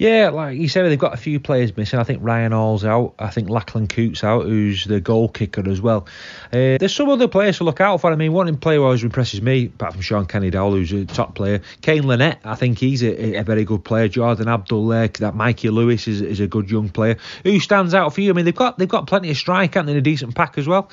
[0.02, 2.00] Yeah, like you said, they've got a few players missing.
[2.00, 3.14] I think Ryan Hall's out.
[3.20, 6.08] I think Lachlan Coote's out, who's the goal kicker as well.
[6.48, 8.12] Uh, there's some other players to look out for.
[8.12, 11.36] I mean, one player who always impresses me, apart from Shaun Kenny-Dowall, who's a top
[11.36, 12.40] player, Kane Linnett.
[12.44, 14.08] I think he's a, a very good player.
[14.08, 17.18] Jordan Abdull, that Mikey Lewis is, is a good young player.
[17.44, 18.32] Who stands out for you?
[18.32, 20.68] I mean, they've got they've got plenty of strike, and in a decent pack as
[20.68, 20.90] well.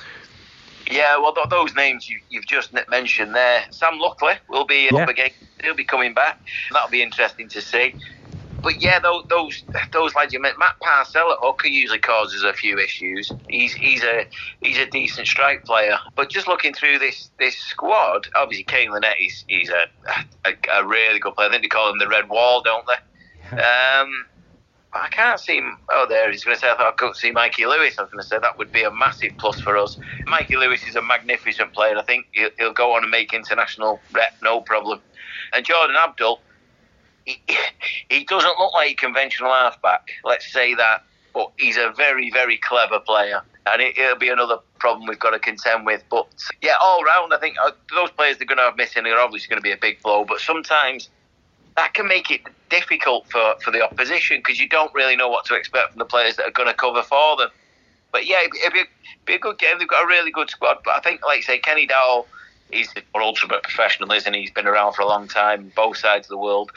[0.91, 3.63] Yeah, well, th- those names you, have just mentioned there.
[3.71, 5.01] Sam Luckley will be yeah.
[5.01, 5.31] up again.
[5.63, 6.39] He'll be coming back.
[6.71, 7.95] That'll be interesting to see
[8.61, 12.53] but yeah, those those, those lads you met, Matt Parcell at hooker usually causes a
[12.53, 13.31] few issues.
[13.49, 14.25] He's he's a
[14.61, 19.15] he's a decent strike player, but just looking through this this squad, obviously Kane Linnett
[19.19, 19.87] is he's a,
[20.45, 21.49] a, a really good player.
[21.49, 22.93] I think they call him the Red Wall, don't they?
[23.51, 24.27] Um,
[24.93, 25.57] I can't see.
[25.57, 27.97] Him oh, there he's going to say I thought I couldn't see Mikey Lewis.
[27.97, 29.97] I was going to say that would be a massive plus for us.
[30.27, 31.97] Mikey Lewis is a magnificent player.
[31.97, 34.99] I think he'll, he'll go on and make international rep, no problem.
[35.53, 36.41] And Jordan Abdull,
[37.25, 37.41] he,
[38.09, 40.09] he doesn't look like a conventional halfback.
[40.23, 41.03] Let's say that,
[41.33, 45.31] but he's a very, very clever player, and it, it'll be another problem we've got
[45.31, 46.03] to contend with.
[46.09, 46.27] But
[46.61, 49.49] yeah, all round, I think uh, those players they're going to have missing are obviously
[49.49, 50.25] going to be a big blow.
[50.25, 51.09] But sometimes
[51.75, 55.45] that can make it difficult for, for the opposition because you don't really know what
[55.45, 57.49] to expect from the players that are going to cover for them.
[58.11, 58.87] But yeah, it'd be, it'd
[59.25, 59.77] be a good game.
[59.77, 60.79] They've got a really good squad.
[60.83, 62.25] But I think, like I say, Kenny-Dowall,
[62.71, 64.41] he's an ultimate professional, isn't he?
[64.41, 66.71] He's been around for a long time, both sides of the world.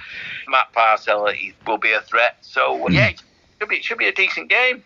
[0.48, 2.36] Matt Parcell he will be a threat.
[2.42, 2.92] So hmm.
[2.92, 3.22] yeah, it
[3.58, 4.82] should be, it should be a decent game.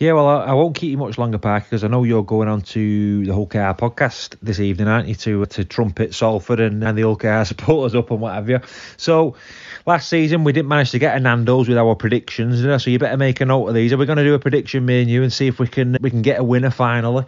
[0.00, 2.48] Yeah, well, I, I won't keep you much longer, Parker, because I know you're going
[2.48, 6.82] on to the Hull KR podcast this evening, aren't you, to to trumpet Salford and,
[6.82, 8.60] and the Hull KR supporters up and what have you.
[8.96, 9.36] So,
[9.84, 12.88] last season we didn't manage to get a Nando's with our predictions, you know, so
[12.88, 13.92] you better make a note of these.
[13.92, 15.98] Are we going to do a prediction, me and you, and see if we can
[16.00, 17.26] we can get a winner finally?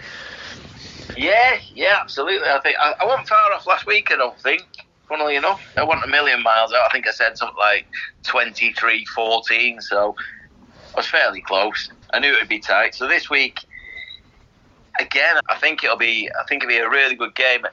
[1.16, 2.48] Yeah, yeah, absolutely.
[2.48, 4.10] I think I, I wasn't far off last week.
[4.10, 4.62] I don't think.
[5.08, 6.86] Funnily enough, I wasn't a million miles out.
[6.88, 7.84] I think I said something like
[8.24, 10.14] 23-14, so
[10.94, 11.90] I was fairly close.
[12.14, 12.94] I knew it would be tight.
[12.94, 13.58] So this week,
[15.00, 16.30] again, I think it'll be.
[16.40, 17.66] I think it'll be a really good game.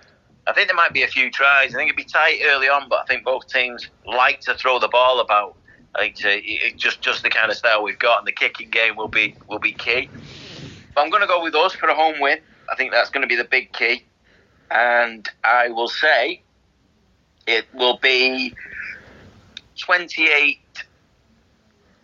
[0.48, 1.74] I think there might be a few tries.
[1.74, 4.80] I think it'll be tight early on, but I think both teams like to throw
[4.80, 5.56] the ball about.
[5.96, 6.42] I think to,
[6.78, 9.60] just just the kind of style we've got, and the kicking game will be will
[9.60, 10.10] be key.
[10.94, 12.40] But I'm going to go with us for a home win.
[12.72, 14.04] I think that's going to be the big key,
[14.72, 16.42] and I will say
[17.48, 18.54] it will be
[19.80, 20.60] 28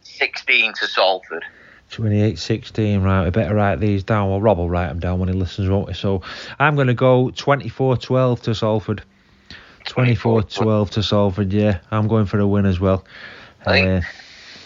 [0.01, 1.43] 16 to Salford.
[1.91, 3.27] 28 16, right.
[3.27, 4.29] I better write these down.
[4.29, 5.93] Well, Rob will write them down when he listens, won't he?
[5.93, 6.21] So
[6.57, 9.03] I'm going to go 24 12 to Salford.
[9.85, 11.79] 24 12 to Salford, yeah.
[11.91, 13.05] I'm going for a win as well.
[13.65, 14.07] I think- Uh,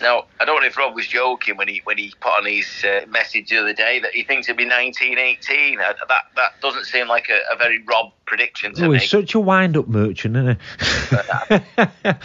[0.01, 2.83] Now, I don't know if Rob was joking when he when he put on his
[2.83, 5.79] uh, message the other day that he thinks it'll be 1918.
[5.79, 8.99] Uh, that that doesn't seem like a, a very Rob prediction to oh, me.
[8.99, 10.57] he's such a wind up merchant, isn't
[12.09, 12.17] he?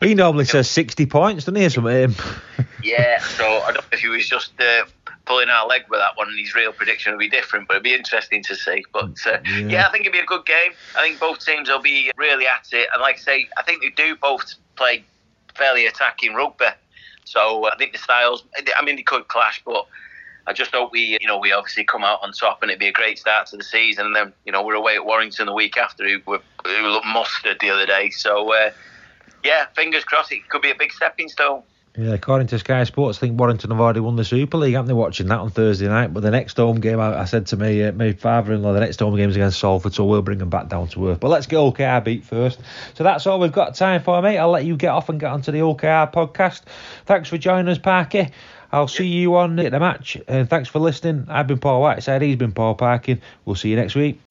[0.08, 1.66] he normally says 60 points, doesn't he?
[1.66, 2.14] or something?
[2.82, 4.84] Yeah, so I don't know if he was just uh,
[5.26, 7.68] pulling our leg with that one, and his real prediction will be different.
[7.68, 8.84] But it'd be interesting to see.
[8.90, 9.58] But uh, Yeah.
[9.58, 9.86] yeah.
[9.86, 10.72] I think it'll be a good game.
[10.96, 13.82] I think both teams will be really at it, and like I say, I think
[13.82, 15.04] they do both play
[15.54, 16.66] fairly attacking rugby.
[17.30, 18.44] So I think the styles.
[18.76, 19.86] I mean, they could clash, but.
[20.46, 22.88] I just hope we, you know, we obviously come out on top, and it'd be
[22.88, 24.06] a great start to the season.
[24.06, 26.18] And then, you know, we're away at Warrington the week after, who
[26.64, 28.08] who looked mustard the other day.
[28.10, 28.70] So, uh,
[29.44, 31.62] yeah, fingers crossed, it could be a big stepping stone.
[31.96, 34.74] Yeah, according to Sky Sports, I think Warrington have already won the Super League.
[34.74, 36.14] haven't they watching that on Thursday night?
[36.14, 39.00] But the next home game, I, I said to me, uh, my father-in-law, the next
[39.00, 41.20] home game is against Salford, so we'll bring them back down to earth.
[41.20, 42.60] But let's get OKR beat first.
[42.94, 44.38] So that's all we've got time for, mate.
[44.38, 46.62] I'll let you get off and get onto the OKR podcast.
[47.06, 48.30] Thanks for joining us, Parky.
[48.72, 50.16] I'll see you on the match.
[50.28, 51.26] And thanks for listening.
[51.28, 52.22] I've been Paul Whiteside.
[52.22, 53.20] He's been Paul Parkin.
[53.44, 54.29] We'll see you next week.